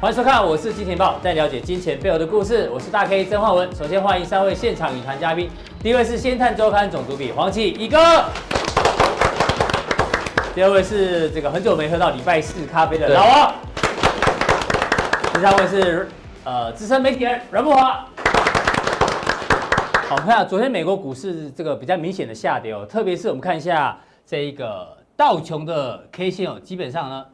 [0.00, 2.70] 欢迎收看，我是金钱爆，在了解金钱背后的故事。
[2.72, 3.68] 我是大 K 曾焕文。
[3.74, 5.50] 首先欢迎三位现场与谈嘉宾，
[5.82, 7.98] 第一位是《先探周刊》总主笔黄启一哥，
[10.54, 13.54] 第二位是这个很久没喝到礼拜四咖啡的老王，
[15.34, 16.08] 第三位是
[16.44, 18.06] 呃资深媒体人阮木华。
[20.06, 27.24] 好，我们看下昨天美国股市这个比较明显的下跌哦，特别是我们看一下这一个道琼的 K 线哦，基本上呢。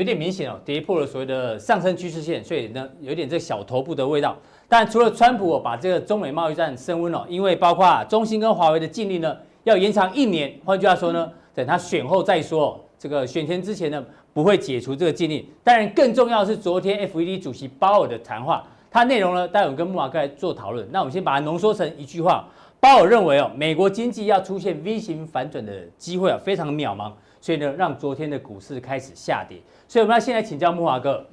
[0.00, 4.34] 有点明显哦，跌破了所谓的上升趋势线，所以呢有点这小头部的味道。
[4.66, 14.02] 但除了川普把这个中美贸易战升温了，因为包括中兴跟华为的禁令呢要延长一年，换句话说呢，等他选后再说，这个选前之前呢
[14.32, 15.44] 不会解除这个禁令。
[15.62, 20.88] 当然更重要的是昨天 FED 主席鲍尔的谈话，他内容呢待会跟慕驊哥来做讨论。
[20.90, 22.48] 那我们先把它浓缩成一句话：
[22.80, 29.60] 鲍尔认为哦，美国经济要出现 V 型反转的机会啊非常渺茫，所以呢让昨天的股市开始下跌。
[29.88, 31.26] 所以我们要先来请教木华哥，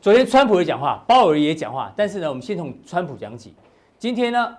[0.00, 3.54] 昨天川普也讲话，鲍尔也讲话，但是呢，我们先从川普讲起。
[3.98, 4.56] 今天呢，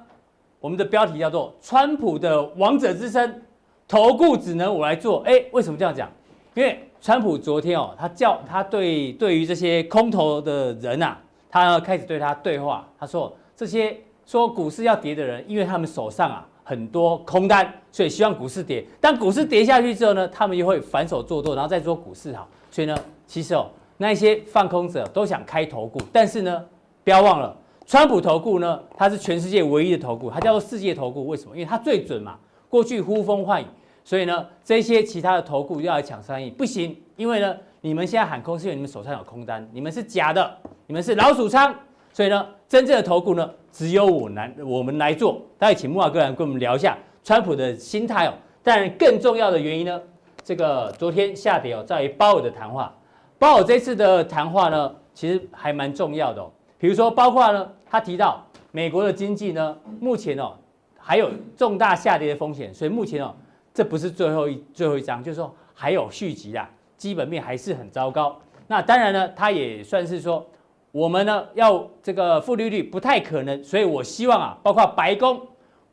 [0.59, 3.41] 我们的标题叫做“川普的王者之声，
[3.87, 5.19] 投顾只能我来做”。
[5.29, 6.09] 哎，为什么这样讲？
[6.55, 11.15] 因为川普昨天哦，他叫他对对于这些空头的人呐，
[11.49, 12.85] 他呢开始对他对话。
[12.99, 13.95] 他说这些
[14.25, 18.85] 说股市要跌的人，因为他们手上啊很多空单，所以希望股市跌。
[18.99, 22.45] 但股市跌下去之后呢，他们又会反手做多，然后再说股市好。
[22.69, 22.97] 所以呢。
[23.29, 26.63] 其实哦，那些放空者都想开投顾，但是呢，
[27.03, 27.53] 不要忘了，
[27.85, 31.27] 川普投顾呢，它是全世界唯一的投顾，它叫做世界投顾。
[31.27, 31.53] 为什么？
[31.53, 32.37] 因为它最准嘛。
[32.69, 33.65] 过去呼风唤雨，
[34.05, 41.75] 所以呢，这些其他的投顾要来抢生意不行，因为呢，你们现在喊空是因为你们手上有空单，你们是假的，你们是老鼠仓。
[42.13, 45.41] 所以呢，真正的投顾呢，只有我来，我们来做。
[45.57, 48.33] 大家请慕驊哥来跟我们聊一下川普的心态哦。
[48.61, 50.01] 但更重要的原因呢，
[50.43, 52.93] 这个昨天下跌哦，在于鲍尔的谈话。
[53.39, 56.51] 鲍尔这次的谈话呢，其实还蛮重要的哦。
[56.77, 60.53] 比如说，包括呢，他提到美国的经济呢，目前哦
[60.97, 63.33] 还有重大下跌的风险，所以目前哦
[63.73, 68.37] 这不是最后一最后一章，就是说还有续集啦，基本面还是很糟糕。
[68.67, 70.45] 那当然呢，他也算是说
[70.91, 75.41] 我们呢要这个负利率不太可能，所以我希望啊，包括白宫、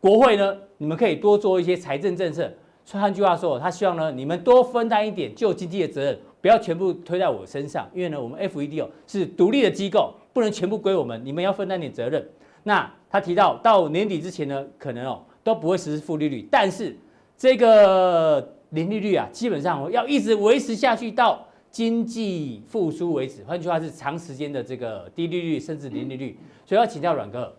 [0.00, 2.50] 国会呢，你们可以多做一些财政政策。
[2.92, 6.18] 换句话说，他希望呢你们多分担一点救经济的责任。
[6.40, 12.22] 不要全部推在我身上，因为呢，我们 FED 哦是独立的机构，不能全部归我们，你们要分担点责任。
[12.64, 16.94] 那他提到到年底之前呢，可能哦都不会实施负利率，但是
[17.34, 23.42] 这个零利率啊，基本上要一直维持下去到经济复苏为止。
[23.42, 26.38] 换句话是长时间的这个低利率甚至零利率。
[26.64, 27.52] 所以要请教阮哥，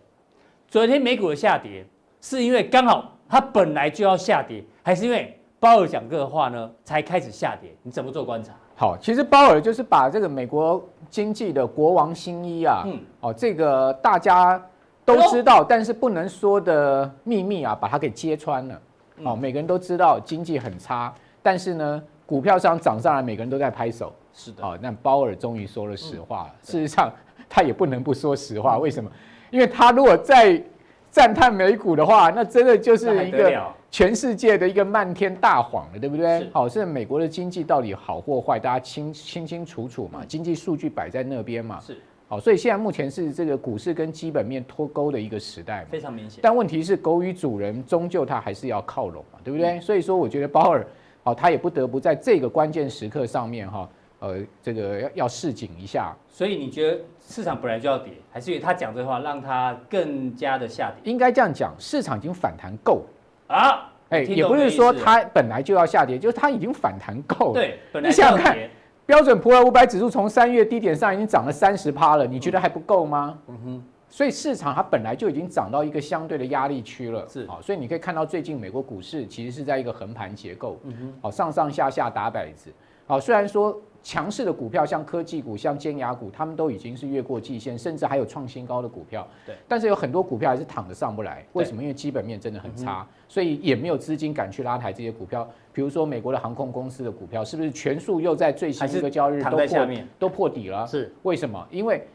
[0.68, 1.84] 昨天美股的下跌
[2.22, 7.76] 是因为刚好它本来就要下跌，还是因为鲍尔讲这个话呢才开始下跌？
[7.82, 8.54] 你怎么做观察？
[8.74, 14.58] 好，其实鲍尔就是把这个美国经济的国王新衣啊，嗯，哦，这个大家
[15.04, 18.80] 都知道，但是不能说的秘密啊，把它给揭穿了。
[19.24, 24.12] 哦，每个人都知道经济很差，但是呢，股票上涨上来，每个人都在拍手。
[24.34, 26.54] 是的，哦，那鲍尔终于说了实话了。
[26.62, 27.10] 事实上，
[27.48, 29.10] 他也不能不说实话，为什么？
[29.50, 30.62] 因为他如果再
[31.10, 33.62] 赞叹美股的话，那真的就是一个。
[33.88, 36.46] 全世界的一个漫天大谎了，对不对？
[36.52, 41.80] 好，现在美国的经济到底好或坏，大家清清清楚楚嘛，经济数据摆在那边嘛。
[41.80, 41.96] 是，
[42.28, 46.40] 好，所以现在目前是这个股市跟基本面脱钩的一个时代，非常明显。
[46.42, 49.80] 但问题是，狗与主人终究它还是要靠拢嘛，对不对？
[49.80, 50.86] 所以说，我觉得鲍尔，
[51.26, 53.88] 好，他也不得不在这个关键时刻上面哈，
[54.20, 56.14] 呃，这个要要示警一下。
[56.28, 61.10] 所以你觉得市场本来就要跌，还是因为他讲这话让他更加的下跌？
[61.10, 63.02] 应该这样讲，市场已经反弹够。
[63.48, 67.54] 啊，哎，也不是说它本来就要下跌，就是它已经反弹够了。
[67.54, 68.56] 对，你想想看，
[69.04, 73.36] 标准普尔五百指数从三月低点上已经涨了三十趴了，你觉得还不够吗？
[73.48, 73.84] 嗯哼。
[74.08, 77.26] 所以市场它本来就已经涨到一个相对的压力区了。
[77.28, 80.78] 是，好，所以你可以看到最近美国股市其实是在一个横盘结构。
[80.84, 81.14] 嗯哼。
[81.22, 82.70] 好，上上下下打摆子。
[83.06, 83.80] 好，虽然说。
[84.02, 89.26] 强势的股票，像科技股、像尖牙股，他们都已经是越过季线，甚至还有创新高的股票。
[89.44, 91.44] 对，但是有很多股票还是躺着上不来。
[91.54, 91.82] 为什么？
[91.82, 95.48] 因为基本面真的很差，所以也没有资金敢去拉抬这些股票。
[95.72, 99.88] 比如说美国的航空公司的股票，是不是全数又在最新一个交易日都破
[100.20, 100.86] 都破底了？
[100.86, 101.66] 是为什么？
[101.68, 102.06] 因为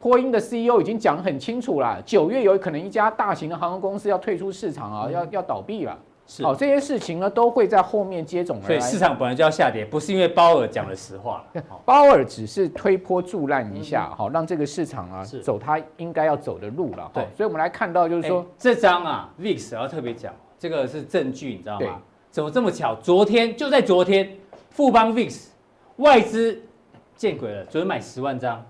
[0.00, 5.98] 波音的 CEO 已经讲很清楚了，九月有可能一家大型的航空公司要退出市场啊，要要倒闭了。
[6.42, 8.66] 好，这些事情呢都会在后面接踵而来。
[8.66, 11.42] 所以市场本来就要下跌，不是因为鲍尔讲了实话。
[11.86, 17.10] 鲍尔只是推波助澜一下，好，让这个市场啊走他应该要走的路了。
[17.14, 21.98] 对，所以我们来看到就是说，这张啊，VIX 要特别讲，这个是证据，你知道吗？
[22.30, 22.94] 怎么这么巧？
[22.96, 24.30] 昨天就在昨天，
[24.68, 25.46] 富邦 VIX
[25.96, 26.60] 外资
[27.16, 28.62] 见鬼了，昨天买十万张，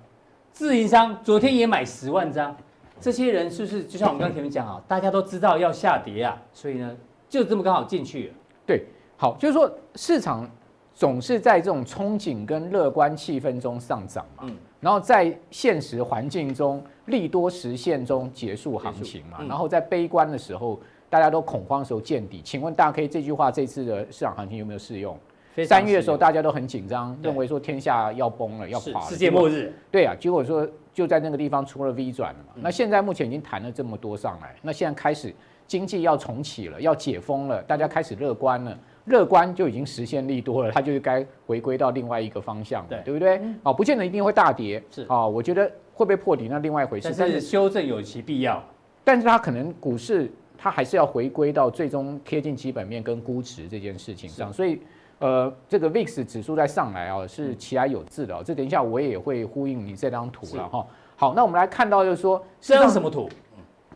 [0.58, 2.52] 自营商昨天也买十万张，
[2.99, 6.96] 这些人是不是就像我们刚才前面讲啊， 大家都知道要下跌啊，所以呢
[7.28, 8.34] 就这么刚好进去了。
[8.66, 8.84] 对，
[9.16, 10.50] 好，就是说市场
[10.93, 20.81] 总是在这种憧憬跟乐观气氛中上涨嘛，嗯，然后在现实环境中利多实现中结束行情嘛，然后在悲观的时候。
[21.10, 25.19] 大家都恐慌的时候见底，请问大 K 这句话这次的市场行情有没有适用？
[25.64, 29.72] 三月的时候大家都很紧张，认为说天下要崩了，要垮了，世界末日。
[29.90, 32.52] 对啊，结果说就在那个地方出了 V 转了嘛。
[32.56, 35.34] 那现在目前已经谈了这么多上来，那现在开始
[35.66, 43.40] 经济要重启了，要解封了，大家开始乐观了，乐观就已经实现利多了，它就该回归到另外一个方向，对对不对？
[43.62, 48.62] 哦，不见得一定会大跌，是啊，我觉得会不会破底那另外一回事，但是修正有其必要，
[49.05, 50.31] 但是它可能股市。
[50.60, 54.82] 它还是要回归到最终贴近基本面跟估值这件事情上，所以，
[55.19, 58.43] 呃，这个 VIX 指数在上来啊，是其来有致的哦。
[58.44, 60.87] 这等一下我也会呼应你这张图了哈。
[61.17, 63.29] 好，那我们来看到就是说，这张什么图？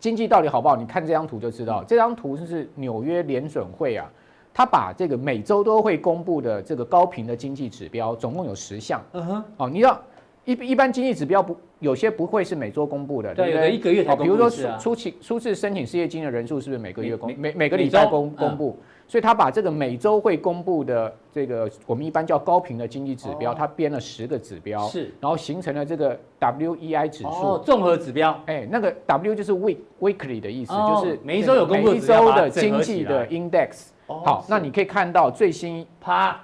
[0.00, 0.74] 经济到底好不好？
[0.74, 1.84] 你看这张图就知道。
[1.84, 4.10] 这张图就是纽约联准会啊，
[4.52, 9.00] 他把这个每周都会公布的这个高频的经济指标，总共有十项。
[9.12, 9.44] 嗯哼。
[9.58, 10.00] 哦，你知道
[10.44, 11.56] 一一般经济指标不？
[11.78, 13.72] 有些不会是每周公布的，对不对？
[13.72, 14.22] 一个月才公布。
[14.24, 18.78] 比如说初初期初次申请失业金的人数是不是每个月公每每个礼拜公公布？
[19.12, 28.34] 所以他把这个每周会公布的这个我们一般叫高频的经济指标，他编了十个指标，是，然后形成了这个 WEI 指数，综合指标。
[28.46, 33.88] 哎，那个 W 就是 week weekly 的意思，就是每一周有公布每一周的经济的 index。
[34.06, 36.40] 好，那你可以看到最新啪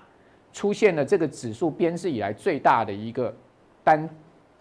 [0.52, 3.34] 出现了这个指数编制以来最大的一个
[3.82, 4.06] 单。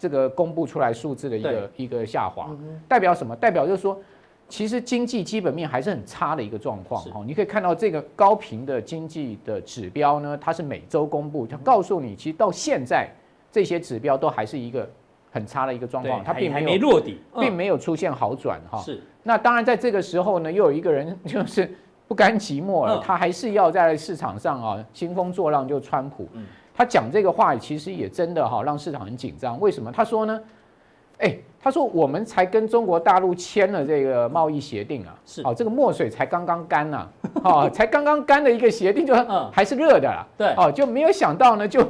[0.00, 2.48] 这个公布出来数字的一个一个下滑，
[2.86, 3.34] 代表什么？
[3.34, 4.00] 代表就是说，
[4.48, 7.02] 其实经济基本面还是很差的一个状况。
[7.04, 13.08] 哈，你可以看到这个高频的经济的指标呢，它是每周公布，它告诉你，其实到现在
[13.52, 14.88] 这些指标都还是一个
[15.30, 18.60] 很差的一个状况，它并没有落底，并没有出现好转。
[18.70, 19.02] 哈，是。
[19.22, 21.70] 那当然，在这个时候呢，又有一个人就是
[22.06, 26.26] 不甘寂寞了，他还是要在市场上啊兴风作浪，就川普。
[26.74, 29.60] 他讲这个话其实也真的哈，让市场很紧张。
[29.60, 29.92] 为什么？
[29.92, 30.40] 他说呢？
[31.18, 37.08] 哎，他说我们才跟中国大陆签了这个贸易协定啊，是哦，这个墨水才刚刚干呐，
[37.44, 39.14] 哦，才刚刚干的一个协定，就
[39.52, 40.26] 还是热的啦。
[40.36, 41.86] 对，哦，就没有想到呢，就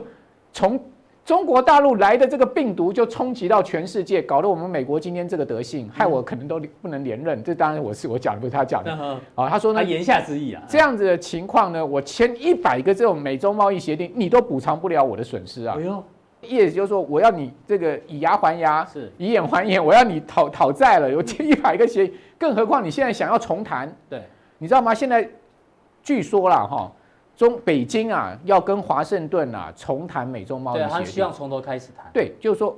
[0.53, 0.81] 从。
[1.25, 7.43] 中国大陆来的这个病毒就冲击到全世界，搞得我们美国今天这个德性，害我可能都不能连任。
[7.43, 8.97] 这当然我是我讲的，不是他讲的。
[9.35, 15.77] 哦，他说呢，言下之意啊，这样子的情况呢，我签一百个这种美洲贸易协定，你都补偿不了我的损失啊。
[15.79, 16.03] 哎呦，
[16.43, 21.11] 意思就是说，我要你这个以牙还牙，是以眼还眼，我要你讨讨债了。
[21.11, 24.23] 有近一百个协议，更何况你现在想要重谈，对，
[24.59, 24.95] 你知道吗？
[24.95, 25.29] 现在
[26.03, 26.93] 据说了哈。
[27.37, 32.05] 中北京啊，要跟华盛顿啊重谈美中贸易协定，他希望从头开始谈。
[32.13, 32.77] 对，就是说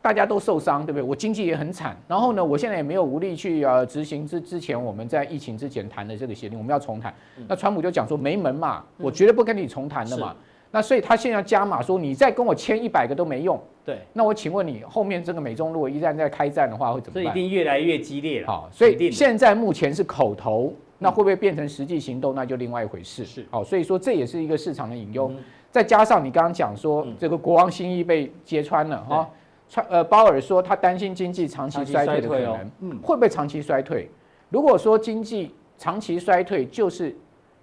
[0.00, 1.02] 大家都受伤，对不对？
[1.02, 7.12] 我经济也很惨，然后呢，我现在也没有无力去呃执行之之前我们在疫情之前谈的这个协定，我们要重谈。
[7.48, 10.36] 那川普就讲说没门嘛，我绝对不跟你重谈的嘛。
[10.72, 13.62] 那所以他现在加码说，你再跟我签一百个都没用。
[13.84, 17.24] 对，那我请问你，后面这个美中如果一旦在开战的话，会怎么办？
[17.24, 18.46] 这一定越来越激烈了。
[18.48, 20.72] 好，所以现在目前是口头。
[20.98, 22.32] 那会不会变成实际行动？
[22.32, 23.24] 那就另外一回事。
[23.24, 25.32] 是，好，所以说这也是一个市场的隐忧。
[25.68, 29.28] 再加上你刚刚讲说，这个国王心意被揭穿了哈，
[29.68, 34.08] 川呃鲍尔说他担心经济长期衰退的可能，嗯，会不会长期衰退？
[34.48, 37.12] 如果说经济长期衰退，就是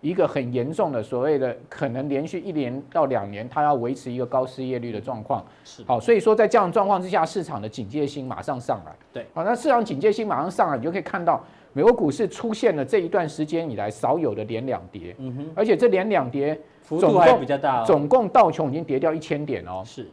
[0.01, 5.45] 一个很严重的所谓的可能连续一年到两年，它要维持一个高失业率的状况。
[5.63, 8.95] 是，好，所以说在这样状况之下，市场的警戒心马上上来。
[9.11, 11.43] 对，好，那市场警戒心马上上来，你就可以看到。
[11.71, 19.83] 美国股市出现了这一段时间以来少有的连两跌，嗯哼，而且这连两跌幅度还比较大，总共道琼已经跌掉一千点哦。
[19.85, 20.09] 是，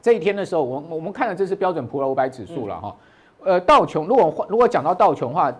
[0.00, 2.96] 这一天的时候，我我们看的这是标准普尔五百指数了哈，
[3.42, 5.52] 呃，道琼如果如果讲到道琼的话，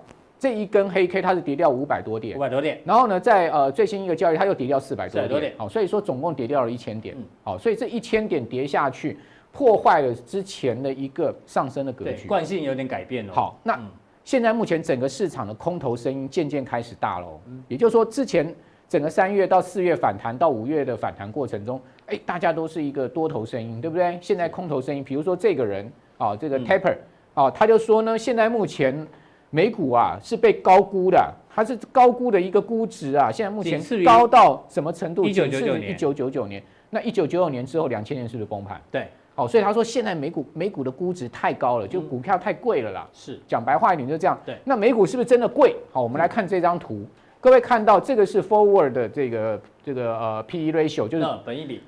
[0.42, 9.16] 这一根黑 K 它是跌掉五百多点，五百多点，然后呢，在呃最新一个交易它又跌掉四百多点，好，所以说总共跌掉了一千点，好，所以这一千点跌下去，
[9.52, 13.32] 破坏了之前的一个上升的格局，惯性有点改变了。
[13.32, 13.78] 好，那。
[14.24, 17.26] 现在目前整个市场的空头声音渐渐开始大了，
[17.66, 18.52] 也就是说，之前
[18.88, 24.16] 整个三月到四月反弹到五月的反弹过程中，哎，大家都是一个多头声音，对不对？
[24.20, 26.96] 现在空头声音，比如说这个人啊，这个 Taper
[27.34, 29.04] 啊，他就说呢，现在目前
[29.54, 35.24] 美股啊是被高估的，它是高估的一个估值啊，现在目前高到什么程度？
[35.26, 38.80] 一九九九年，一九九九年，那一九九九年之后，两千年是不是崩盘？
[38.90, 39.06] 对。
[39.34, 43.06] 好，所以他说现在美股美股的估值太高了，就股票太贵了啦。
[43.12, 44.38] 是，讲白话一点就这样。
[44.44, 45.76] 对，那美股是不是真的贵？
[45.90, 47.06] 好，我们来看这张图，
[47.40, 51.80] 各位看到这个是 forward 的这个这个呃 P/E ratio，就是本益比，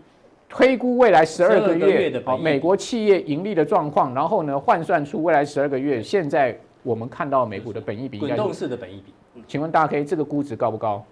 [0.49, 11.05] 推估未来十二个月的美国企业盈利的状况，然后呢换算出未来十二个月现在我们看到美股的本益比，滚动式的本益比，请问大 K 这个估值高不高？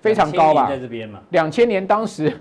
[0.00, 0.68] 非常高吧？
[0.68, 2.32] 在这边嘛，两千年当时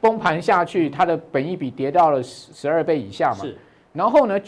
[0.00, 3.44] 崩盘下去，它的本益比跌到了十十二倍以下嘛。
[3.44, 3.58] 是。
[3.92, 4.40] 然后呢，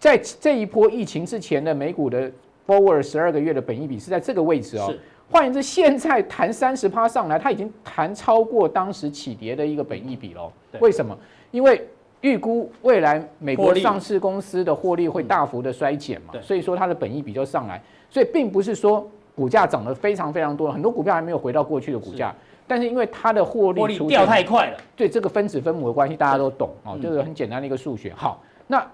[0.00, 2.32] 在这一波疫情之前的美股的
[2.66, 4.86] forward 十二个月的本益比是在这个位置哦。
[4.90, 4.98] 是。
[5.30, 10.50] 换言之，现在弹三十趴上来，它已经弹超过当时起跌的一个本益比了。
[10.80, 11.14] 为什么？
[11.50, 11.86] 因为
[12.24, 17.80] 预估未来美国上市公司的获利会大幅的衰减嘛，所以说它的本益比就上来。
[18.10, 19.06] 所以并不是说。
[19.36, 22.32] 股价涨得非常非常多，很多股票还没有回到过去的股价，
[22.68, 28.12] 但是因为它的获利掉太快了，对这个分子分母的关系大家都懂哦，这个很简单的一个数学。
[28.14, 28.86] 好，那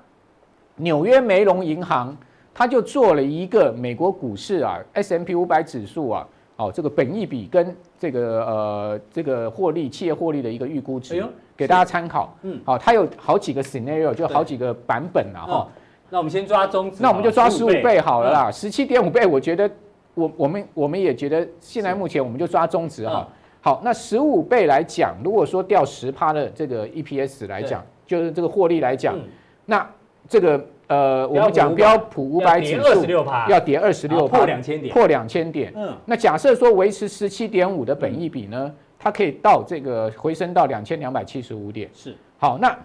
[0.76, 2.16] 纽约梅隆银行
[2.54, 6.26] 它就做了一个美国股市啊 S M P 五百指数啊，
[6.60, 11.24] 哦这个本益比跟这个呃这个获利企业获利的一个预估值，
[11.56, 12.36] 给大家参考。
[12.42, 15.68] 嗯，好，它有好几个 scenario，就好几个版本了哈。
[16.10, 19.70] 那我们先抓中值，那我们就抓十五倍好了啦，十七点五倍，我觉得。
[20.14, 23.26] 我我们我们也觉得，现在目前我们就抓中值哈。
[23.60, 29.16] 好，那十五倍来讲，如果说掉十趴的这个 EPS 来讲，就是这个获利来讲，
[29.64, 29.88] 那
[30.28, 33.04] 这个呃，我们讲标普五百指数
[33.48, 35.72] 要跌二十六趴，破两千点，破两千点。
[35.76, 41.88] 嗯，那假设说维持十七点五的本益比呢，它可以到这个回升到两千两百七十五点。
[41.94, 42.76] 是，好，那。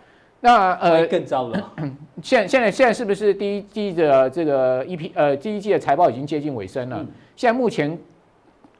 [0.42, 1.74] 那呃，更糟了。
[2.22, 7.04] 现现在现在是不是第一季的这个 EP 呃第一季的财报已经接近尾声了？
[7.36, 7.98] 现在目前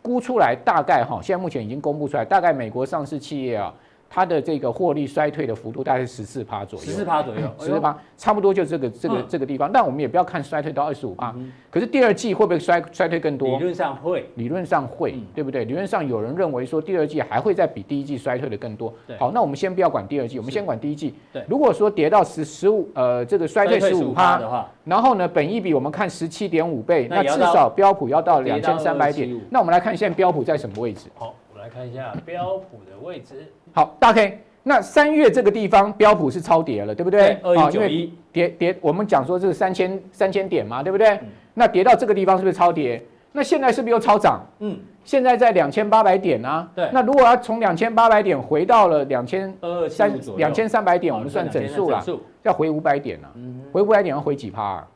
[0.04, 3.74] 估出来大概哈，现在目前已经公布出来，大概美国上市企业啊。
[4.16, 9.70] 它的这个获利衰退的幅度大概是十四趴左右，十四趴左右，十四趴，差不多就这个这个这个地方。
[9.70, 11.36] 但我们也不要看衰退到二十五趴。
[11.70, 13.50] 可是第二季会不会衰衰退更多？
[13.50, 15.66] 理论上会，理论上会，对不对？
[15.66, 18.94] 理论上有人认为说第二季还会再比第一季衰退的更多。
[19.20, 21.14] 好，那我们先不要管第二季，我们先管第一季。
[21.34, 29.30] 对，如果说跌到十十五，呃，这个衰退十五趴的话，然后呢，本益比我们看十七点五倍，那至少标普要到两千三百点。
[29.50, 31.10] 那我们来看现在标普在什么位置？
[31.16, 33.52] 好，来看一下标普的位置。
[33.74, 34.40] 好，大 K。
[34.62, 37.40] 那三月这个地方标普是超跌了，对不对？
[37.42, 41.10] 二一九一跌跌，我们讲说这是三千三千点嘛，对不对？
[41.16, 43.04] 嗯、那跌到这个地方是不是超跌？
[43.32, 44.46] 那现在是不是又超涨？
[44.60, 46.70] 嗯，现在在两千八百点啊。
[46.76, 46.88] 对。
[46.94, 49.52] 那如果要从两千八百点回到了两千
[49.90, 52.06] 三两千三百点，我们算整数了，
[52.44, 53.32] 要回五百点了。
[53.34, 53.60] 嗯。
[53.74, 54.88] 回五百点要回几趴啊？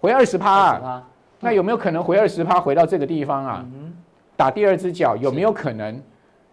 [0.00, 1.04] 回二十趴啊？
[1.40, 3.66] 那有没有可能回二十趴回到这个地方啊？
[3.74, 3.85] 嗯。
[4.36, 6.00] 打第二只脚有没有可能？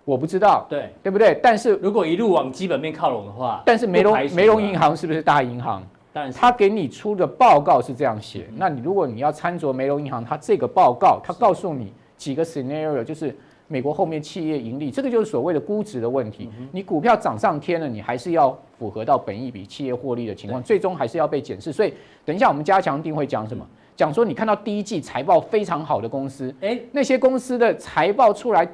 [0.05, 1.39] 我不知道，对对不对？
[1.41, 5.81] 但是如果一路往基本面靠拢的话，但是梅隆梅隆银行是不是大银行？
[6.11, 8.47] 但是他给你出的报告是这样写。
[8.57, 13.33] 那你如果你要参酌梅隆银行，它这个报告，它告诉你几个 scenario，就是
[13.67, 16.49] 美国后面企业盈利，这个就是所谓的估值的问题。
[16.73, 21.71] 你股票涨上天了，你还是要符合到本一笔企业获利的情况，最终还是要被检视。
[21.71, 21.93] 所以
[22.25, 23.65] 等一下我们加强定会讲什么？
[23.95, 28.67] 讲说你看到第一季财报非常好的公司，哎，那些公司的财报出来。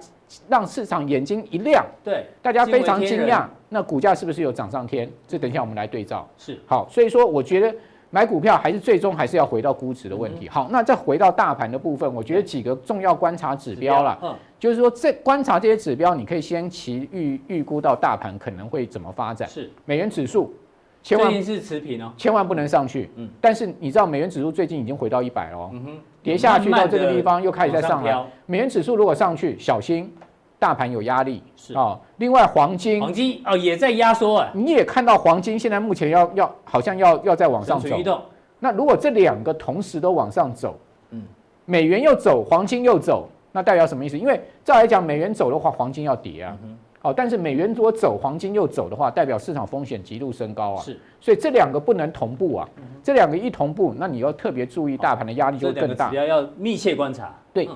[0.48, 3.48] 让市场眼睛一亮，对，大家非常惊讶。
[3.70, 5.10] 那股价是不是有涨上天？
[5.28, 6.30] 这等一下我们来对照。
[6.38, 7.76] 是，好，所以说我觉得
[8.12, 10.48] 买股票还是最终还是要回到估值的问题。
[10.48, 14.20] 好，那再回到大盘的部分，我觉得几个重要观察指标了。
[14.22, 19.50] 嗯，就是说这观察这些指标，你可以先其预预估到大盘可能会怎么发展。
[19.50, 20.54] 是，美元指数，
[21.02, 23.10] 千万是持平哦，千万不能上去。
[23.16, 25.70] 嗯，但是你知道美元指数最近已经回到一百了。
[25.74, 25.98] 嗯哼。
[26.22, 30.14] 跌下去到这个地方又开始在上来，美元指数如果上去，小心
[30.60, 31.42] 大盘有压力。
[31.56, 34.52] 是啊，另外黄金，黄金哦也在压缩啊。
[34.54, 38.22] 你也看到黄金现在目前要要好像要要再往上走。
[38.60, 40.78] 那如果这两个同时都往上走，
[41.12, 41.24] 嗯，
[41.64, 44.20] 美元又走，黄金又走，那代表什么意思？
[44.20, 46.58] 因为照来讲，美元走的话，黄金要跌啊。
[47.02, 50.82] 好，但是美元如果走，黄金又走的话，代表市场风险极度升高啊。
[50.82, 52.68] 是，所以这两个不能同步啊。
[53.02, 56.14] 这两个一同步，那你要特别注意大盘的压力就会更大。
[56.14, 57.34] 要要密切观察。
[57.54, 57.70] 对，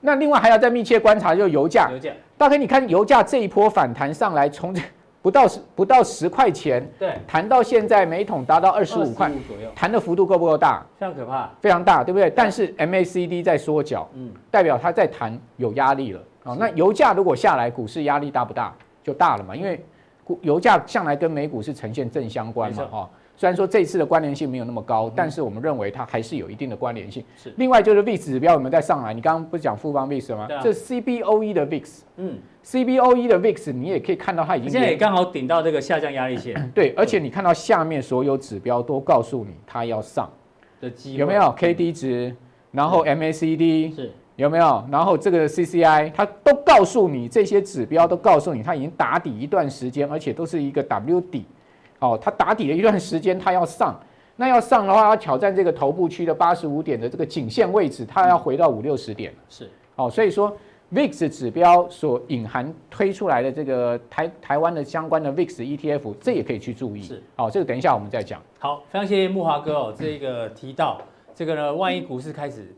[0.00, 1.88] 那另外还要再密切观察，就是油价。
[1.92, 4.74] 油价，大概你看油价这一波反弹上来，从
[5.22, 10.84] 不到十不到十块钱，对，弹到现在每桶达到二十五块左右，弹的幅度够不够大？
[10.98, 12.28] 非常可怕，非常大，对不对？
[12.28, 16.20] 但是 MACD 在缩脚，嗯，代表它在弹有压力了。
[16.44, 18.72] 哦，那油价如果下来，股市压力大不大？
[19.02, 19.84] 就大了嘛，因为
[20.22, 23.10] 股油价向来跟美股是呈现正相关嘛，哈。
[23.36, 27.24] 虽然说这次的关联性没有那么高，但是我们认为它还是有一定的关联性。
[27.36, 27.52] 是。
[27.56, 29.12] 另外就是 VIX 指标有没有再上来？
[29.12, 30.46] 你刚刚不是讲富邦 VIX 吗？
[30.62, 36.54] 这 CBOE 的 VIX，嗯，CBOE 的 VIX 你也可以看到它已经现在也刚好顶到这个下降压力线。
[36.72, 40.30] 对，而且你看到下面所有指标都告诉你它要上
[40.80, 42.36] 的机会，有没有 KD 值？
[42.70, 44.12] 然后 MACD 是。
[44.36, 44.84] 有没有？
[44.90, 51.44] 然后这个 CCI 它都告诉你这些指标，都告诉你它已经打底一段时间，而且都是一个 W 底。
[52.00, 53.98] 哦，它打底了一段时间，它要上，
[54.36, 59.32] 那要上的话，要挑战这个头部区的八十五点的这个颈线位置，它要回到五六十点。
[59.48, 60.54] 是，哦，所以说
[60.92, 67.02] VIX 指标所隐含推出来的这个台台湾的相关的 VIX ETF，这也可以去注意。
[67.02, 68.42] 是，哦，这个等一下我们再讲。
[68.58, 71.00] 好，非常谢谢木华哥哦，这个提到
[71.34, 72.74] 这个呢，万一股市开始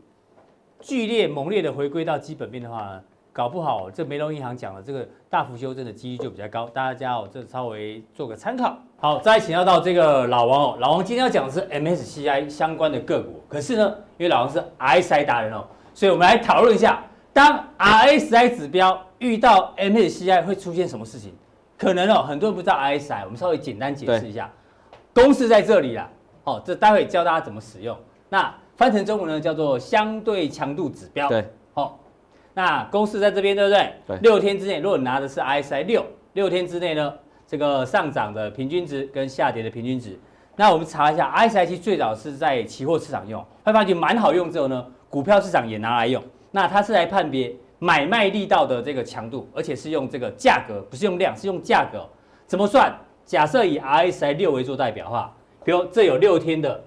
[0.79, 3.01] 剧烈猛烈的回归到基本面的话呢？
[3.33, 8.75] 搞不好，这梅隆银行讲的这个大幅修正的几率就比较高，大家哦，这稍微做个参考。
[8.97, 21.31] 好，再请教到这个老王哦，老王今天要讲的是 MSCI 相关的个股，可是呢，因为老王是 RSI 达人哦，所以我们来讨论一下，当 RSI 指标遇到 MSCI 会出现什么事情？
[21.77, 24.51] 可能哦，很多人不知道 RSI，我们稍微简单解释一下，
[25.13, 26.09] 公式在这里啦。
[26.43, 27.95] 哦，这待会教大家怎么使用。
[28.29, 31.27] 那翻成中文呢，叫做相对强度指标。
[31.27, 31.43] 对，
[31.73, 31.99] 好。
[32.53, 33.93] 那公式在这边，对不对？
[34.07, 34.17] 对。
[34.19, 37.13] 六天之内，如果你拿的是 RSI 六，六天之内呢，
[37.47, 40.17] 这个上涨的平均值跟下跌的平均值，
[40.55, 46.23] 那我们查一下，RSI 其实最早是在期货市场用，会发觉蛮好用之后呢，股票市场也拿来用。
[46.51, 52.07] 那它是来判别买卖力道的这个强度，而且是用这个价格，不是用量，是用价格。
[52.45, 52.95] 怎么算？
[53.25, 56.83] 假设以 RSI 六为做代表的话，比如这有六天的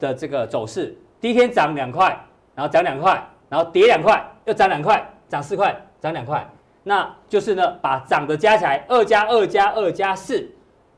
[0.00, 2.18] 的这个走势，第一天涨两块，
[2.54, 3.22] 然后涨两块。
[3.48, 6.44] 然后跌两块，又涨两块，涨四块，涨两块，
[6.82, 10.44] 那就是呢，把涨的加起来，二加二加二加四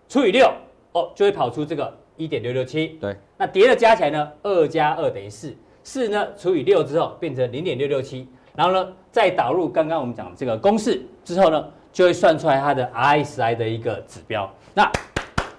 [0.09, 0.51] 除以六，
[0.93, 2.97] 哦，就会跑出这个一点六六七。
[3.03, 14.51] 对，那跌的加起来呢，二加二等于四，四呢除以六之后变成零点六六七，然后呢再导入刚刚我们讲的这个公式之后呢，就会算出来它的 RSI 的一个指标。
[14.73, 14.91] 那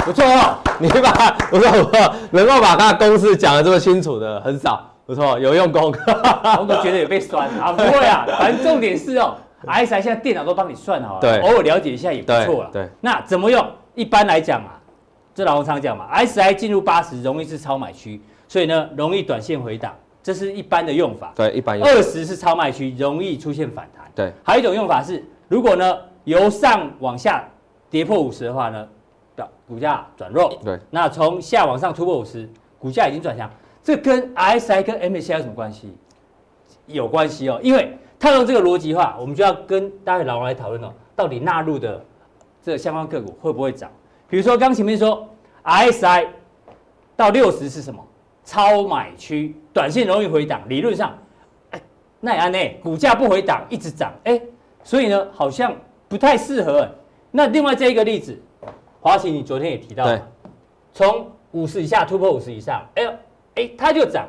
[0.10, 1.12] 不错哦，你把
[1.52, 4.84] 不错不错，能够把它的公式讲的这么清楚的很少。
[5.06, 5.94] 不错，有用功，
[6.60, 9.36] 我都觉得有被酸啊，不会啊， 反正重点是哦
[9.68, 12.72] ，RSI 现在电脑都帮你算好了，对，偶尔了解一下也不错了。
[12.74, 13.64] 对，那怎么用？
[13.94, 14.70] 一般来讲嘛，
[15.36, 19.94] 这老王常讲嘛，RSI 进入八十容易是超买区，所以呢容易短线回档，
[20.24, 21.32] 这是一般的用法。
[21.36, 21.88] 对，一般用。
[21.88, 24.06] 二十是超卖区，容易出现反弹。
[24.16, 27.44] 对，还有一种用法是，如果呢由上往下
[27.92, 28.88] 跌破五十的话呢，的
[29.70, 30.60] 股价转弱。
[30.64, 33.50] 对，那从下往上突破五十，股价已经转强。
[33.84, 35.96] 这跟 RSI 跟 MSCI 有什么关系？
[36.88, 42.04] 有关系哦，因为套用这个逻辑的话，我们就要跟大家老王来讨论哦，到底纳入的
[42.64, 43.90] 这个相关个股会不会涨？
[44.28, 45.28] 比如说刚前面说
[45.64, 46.28] RSI
[47.16, 48.04] 到六十是什么？
[48.44, 51.16] 超买区，短线容易回档，理论上，
[51.70, 51.82] 哎，
[52.20, 54.42] 那也按呢，股价不回档一直涨，哎，
[54.84, 55.72] 所以呢好像
[56.08, 56.90] 不太适合。
[57.30, 58.36] 那另外这一个例子，
[59.02, 60.28] 华勤你昨天也提到了，
[60.94, 63.12] 从五十以下突破五十以上，哎呦。
[63.56, 64.26] 哎，它就涨，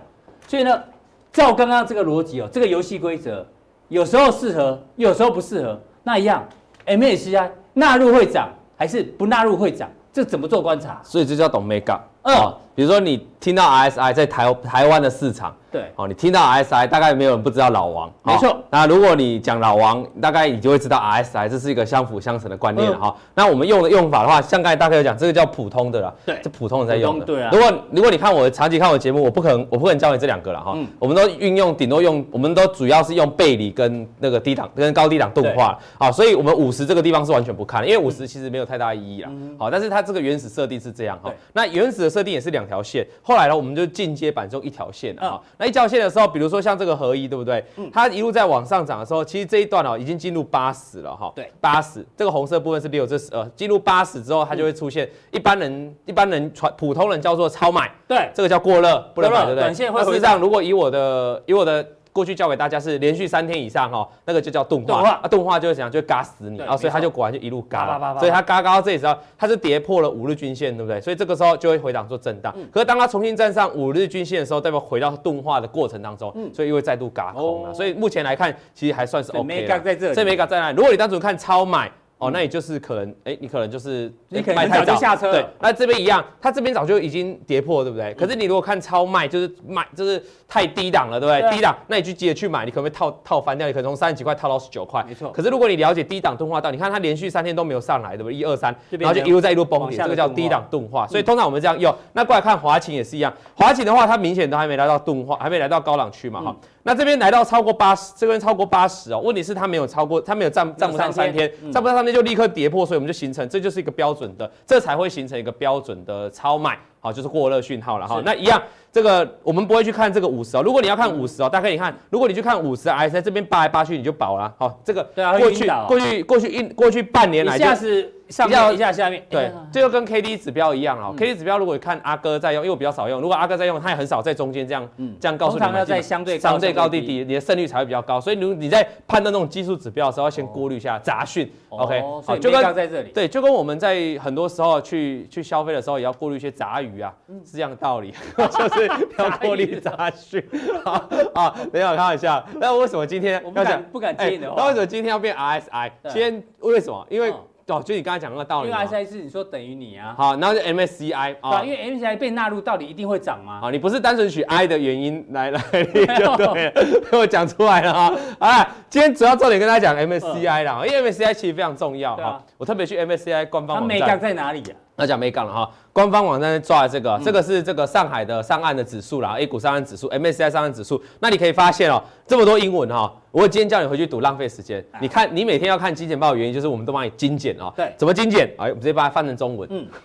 [0.48, 0.82] 所以呢，
[1.30, 3.46] 照刚刚这个逻辑哦，这个游戏规则，
[3.86, 6.44] 有时候适合，有时候不适合，那一样
[6.84, 11.00] ，MSCI 纳入会涨，还是不纳入会涨，这怎么做观察？
[11.04, 12.00] 所以这叫懂 Mega。
[12.22, 15.54] 嗯，比如说你听到 RSI 在台台湾的市场。
[15.72, 18.60] 对，哦，你听到 RSI，大概没有人不知道老王，没错。
[18.70, 23.16] 那如果你讲老王，大概你就会知道 RSI，这是一个相辅相成的观念了哈。
[23.36, 27.24] 那我们用的用法的话，像刚才大概有讲，这个叫普通的啦，对，这普通人在用的。
[27.24, 27.50] 对啊。
[27.52, 30.76] 如果如果你看我长期看我的节目，我不可能我不可能教你这两个了哈。
[30.98, 35.78] 我们都运用，顶多用，我们都主要是用背离跟那个低档跟高低档动画。
[35.96, 39.30] 好，所以我们五十这个地方是完全不看，因为五十其实没有太大意义啦。
[39.56, 41.32] 好，但是它这个原始设定是这样哈。
[41.52, 45.40] 那原始的设定也是两条线，后来呢，我们就进阶版中一条线啊。
[45.58, 47.64] 那一条线的时候，比如说像这个合一，对不对？
[47.76, 51.32] 嗯，它一路在往上涨的时候，其实这一段哦已经进入八十了哈。
[51.34, 59.64] 对，八十这个红色部分是六，这是呃进入八十之后，它就会出现一般人一般人传普通人叫做超买，对，这个叫过热，不能买，对不对？
[59.64, 61.86] 短线会实际上，如果以我的以我的。
[62.12, 71.00] 过去教给大家是连续三天以上哈，那个就叫钝化啊，钝化就是怎样，就会嘎死你，然后所以它就果然就一路嘎了，所以它嘎嘎到这里时候，它是跌破了五日均线，对不对？
[71.00, 72.54] 所以这个时候就会回档做震荡。
[72.72, 77.74] 可是当它重新站上五日均线的时候，代表回到钝化的过程当中，所以又会再度嘎空了。
[77.74, 80.14] 所以目前来看，其实还算是 OK 的。
[80.14, 80.76] 这没嘎在哪里？
[80.76, 81.90] 如果你单纯看超买。
[82.20, 85.32] 哦，那也就是可能，哎，你可能就是你可能早就下车。
[85.32, 88.12] 对，那这边一样，它这边早就已经跌破，对不对？
[88.12, 91.56] 可是你如果看超卖，就是卖，就是太低档了，对不对？
[91.56, 95.02] 低档，那你去接着去买，你可能会套套翻掉，你可能从三十几块套到十九块。
[95.08, 95.32] 没错。
[95.32, 98.34] 可是如果你了解低档钝化到，你看它连续三天都没有上来，对不对？
[98.34, 101.06] 一二三，然后就一路在一路崩跌，这个叫低档钝化。
[101.06, 101.94] 所以通常我们这样用。
[102.12, 106.56] 那过来看华擎也是一样，华擎的话，它明显都还没来到钝化，还没来到高档区嘛，哈。
[106.82, 109.18] 那这边来到超过八十，这边超过八十哦。
[109.20, 112.14] 问题是它没有超过，它没有站站不上三天，站不上三天。
[112.14, 118.22] 就立刻跌破，所以我们就形成，这就是一个标准的，这才会形成一个标准的超卖，好，就是过热讯号了哈。
[118.24, 118.60] 那一样。
[118.92, 124.52] 这个我们不会去看这个五十哦，如果你要看五十哦，大家可以看，如果你去看五十，RSI 在这边扒来扒去，你就饱了。
[124.58, 131.12] 好，这个对啊，过去过去过去一过去半年来下是上面一下下面，对，这就跟 K D 指标一样啊。
[131.16, 134.88] K D 指标如果看阿哥在用，因为我比较少用，如果阿哥在用，他也很少在中间这样
[135.20, 135.60] 这样告诉你。
[135.60, 138.20] 通常要在相对相对高低低，你的胜率才会比较高。
[138.20, 141.50] 所以如你在判断那种技术指标的时候，要先过滤一下杂讯。
[141.70, 147.12] OK，好，就跟在这里，对，就跟我们在很多时候去去消费的时候，也要过滤一些杂鱼啊，
[147.44, 148.88] 是这样的道理， 就是
[149.18, 149.80] 要过滤。
[149.80, 150.44] 杂讯
[150.84, 152.44] 啊啊，没有开玩笑。
[152.58, 154.56] 那为什么今天要讲不敢接你的话？
[154.58, 155.90] 那为什么今天要变 RSI？
[156.04, 157.06] 今天为什么？
[157.08, 157.32] 因为
[157.70, 158.70] 哦，就你刚才讲那个道理。
[158.70, 160.14] 因为 RSI 是你说等于你啊。
[160.16, 163.60] 好，然后就 MSCI 啊，因为 MSCI 被纳入，到底一定会涨吗？
[163.64, 166.72] 啊，你不是单纯取 I 的原因来来就对了，
[167.10, 168.14] 被我讲出来了哈。
[168.38, 172.42] 啊，今天主要重点跟大家讲 MSCI 啦，因为 MSCI 其实非常重要哈。
[172.58, 173.98] 我特别去 MSCI 官方网站。
[173.98, 174.74] 它美感在哪里呀？
[175.00, 181.02] 那讲没讲了哈，官方网站抓的这个，这个是这个上海的上岸的指数啦，A 股上岸指数，MSCI 上岸指数。
[181.20, 184.84] 那你可以发现哦，这么多英文哈，我今天叫你回去读，浪费时间。
[185.00, 187.72] 你看，你每天要看精简报的原因，就是我们都帮你精简啊。
[187.74, 188.46] 对，怎么精简？
[188.58, 189.66] 哎，我们直接把它翻成中文。
[189.72, 189.86] 嗯。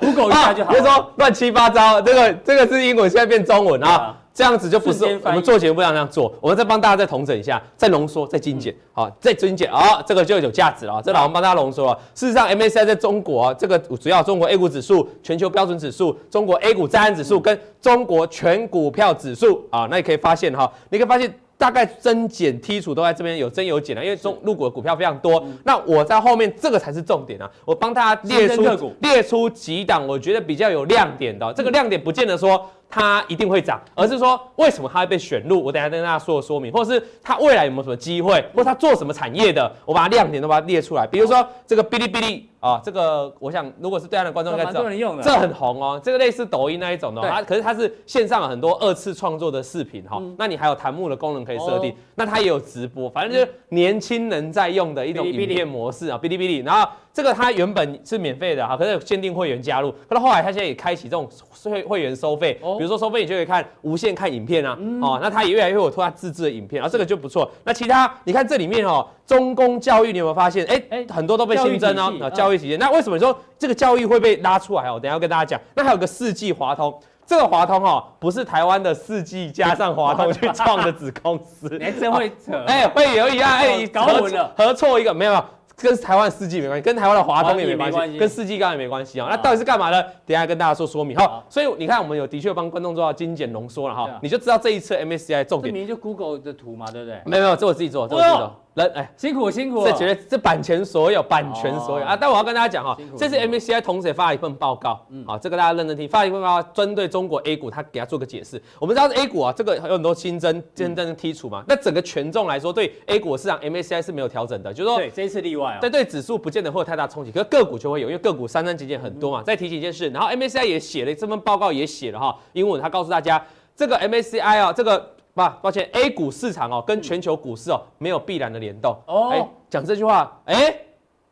[0.00, 0.72] Google 一下就好。
[0.72, 4.16] 别说乱七八糟，这个这个是英文，现在变中文啊。
[4.36, 11.00] 这样子就不是我们做节目要这样做，我们再帮大家再统整一下，再浓缩，再精简，好，再精简，好，这个就有价值了。
[11.02, 11.98] 这老王帮大家浓缩了。
[12.14, 25.42] 事实上，MSCI 在中国这个主要中国 A 股指数、全球标准指数、中国 A 股在岸指数跟中国全股票指数啊，那你可以发现哈，你可以发现大概增减剔除都在这边有增有减啊，因为中入股的股票非常多。
[25.64, 32.62] 那我在后面这个才是重点啊，我帮大家列出列出几档我觉得比较有亮点的，这个亮点不见得说。
[32.88, 35.62] 它一定会涨，而是说为什么它会被选入？
[35.62, 41.06] 我等下跟大家说说明，或者是它未来有没有什么机会，或者它做什么产业的，我把它亮点都把它列出来。
[41.06, 44.82] 比如说这个哔哩哔哩啊，这个我想如果是对岸的观众应该知道，
[45.22, 50.20] 这很红哦，这个类似抖音那一种的，它可是它是线上很多二次创作的视频哈。
[50.36, 56.58] 那你还有弹幕的功能可以设定，那它也有直播，反正就是年轻人在用的一种影片模式啊，哔哩哔哩。
[56.58, 61.28] 然后这个它原本是免费的哈，可是有限定会员加入，可是后来它现在也开启这种
[61.64, 62.54] 会会员收费。
[62.78, 67.50] 比如说收费，你就可以看无限看影片啊，哦，那它也越来越有它自制的影片，然后这个就不错。
[67.64, 70.66] 那其他你看这里面哦，中公教育你有没有发现？
[70.66, 74.94] 哎哎，很多都被新增哦，教育那为什么说这个教育会被拉出来哦？
[74.94, 75.60] 我等下要跟大家讲。
[75.74, 76.92] 那还有个世纪华通，
[77.26, 85.44] 这个华通哦，不是台湾的世纪加上华通去创的子公司， 哎，真会扯， 哎，会有一样，哎，搞混了，合错一个没有没有。
[85.78, 89.26] 跟台湾世纪没关系，跟台湾的华通也没关系，跟世纪刚也没关系啊。
[89.28, 90.02] 那到底是干嘛呢？
[90.24, 91.14] 等下跟大家说说明。
[91.18, 95.70] 好，所以你看，我们有的确帮观众做到精简浓缩了哈，你就知道这一次 MSCI 重点。
[95.70, 97.20] 这明明就 Google 的图嘛，对不对？
[97.26, 98.56] 没有没有，这我自己做，这我自己做。
[98.76, 102.14] 人哎，辛苦辛苦，这绝对这版权所有，版权所有啊！
[102.14, 108.62] 但我要跟大家讲哈，这次 M A C I 同时也发了一份报告，嗯，好，这个大家认真听，发了一份报告，针对中国 A 股，他给他做个解释。
[108.78, 119.42] 我们知道 A 股啊，这个有很多新增、新增的剔除嘛，那整个权重来说，对 A 股市场 M A C I 是没有调整的，就是说，对，这一次例外啊，对对，指数不见得会有太大冲击，可是个股就会有，因为个股三三节节很多嘛。
[119.42, 123.42] 再提醒一件事，然后 M A C I 也写了这份报告，也写了哈，英文他告诉大家，
[123.74, 125.15] 这个 M A C I 啊，这个。
[125.36, 128.96] 不，抱歉，A 股市场哦，跟全球股市哦没有必然的联动。
[129.06, 130.74] 哦，哎，讲这句话，哎，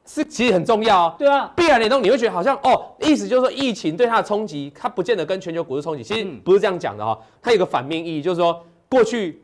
[0.05, 1.14] 是其实很重要哦。
[1.19, 6.03] 对啊，必然联动，你会觉得好像哦，意思就是说疫情对它的冲击，它不见得跟全球股市冲击。
[6.03, 9.43] 其实不是这样讲的哈，它有个反面意义，就是说过去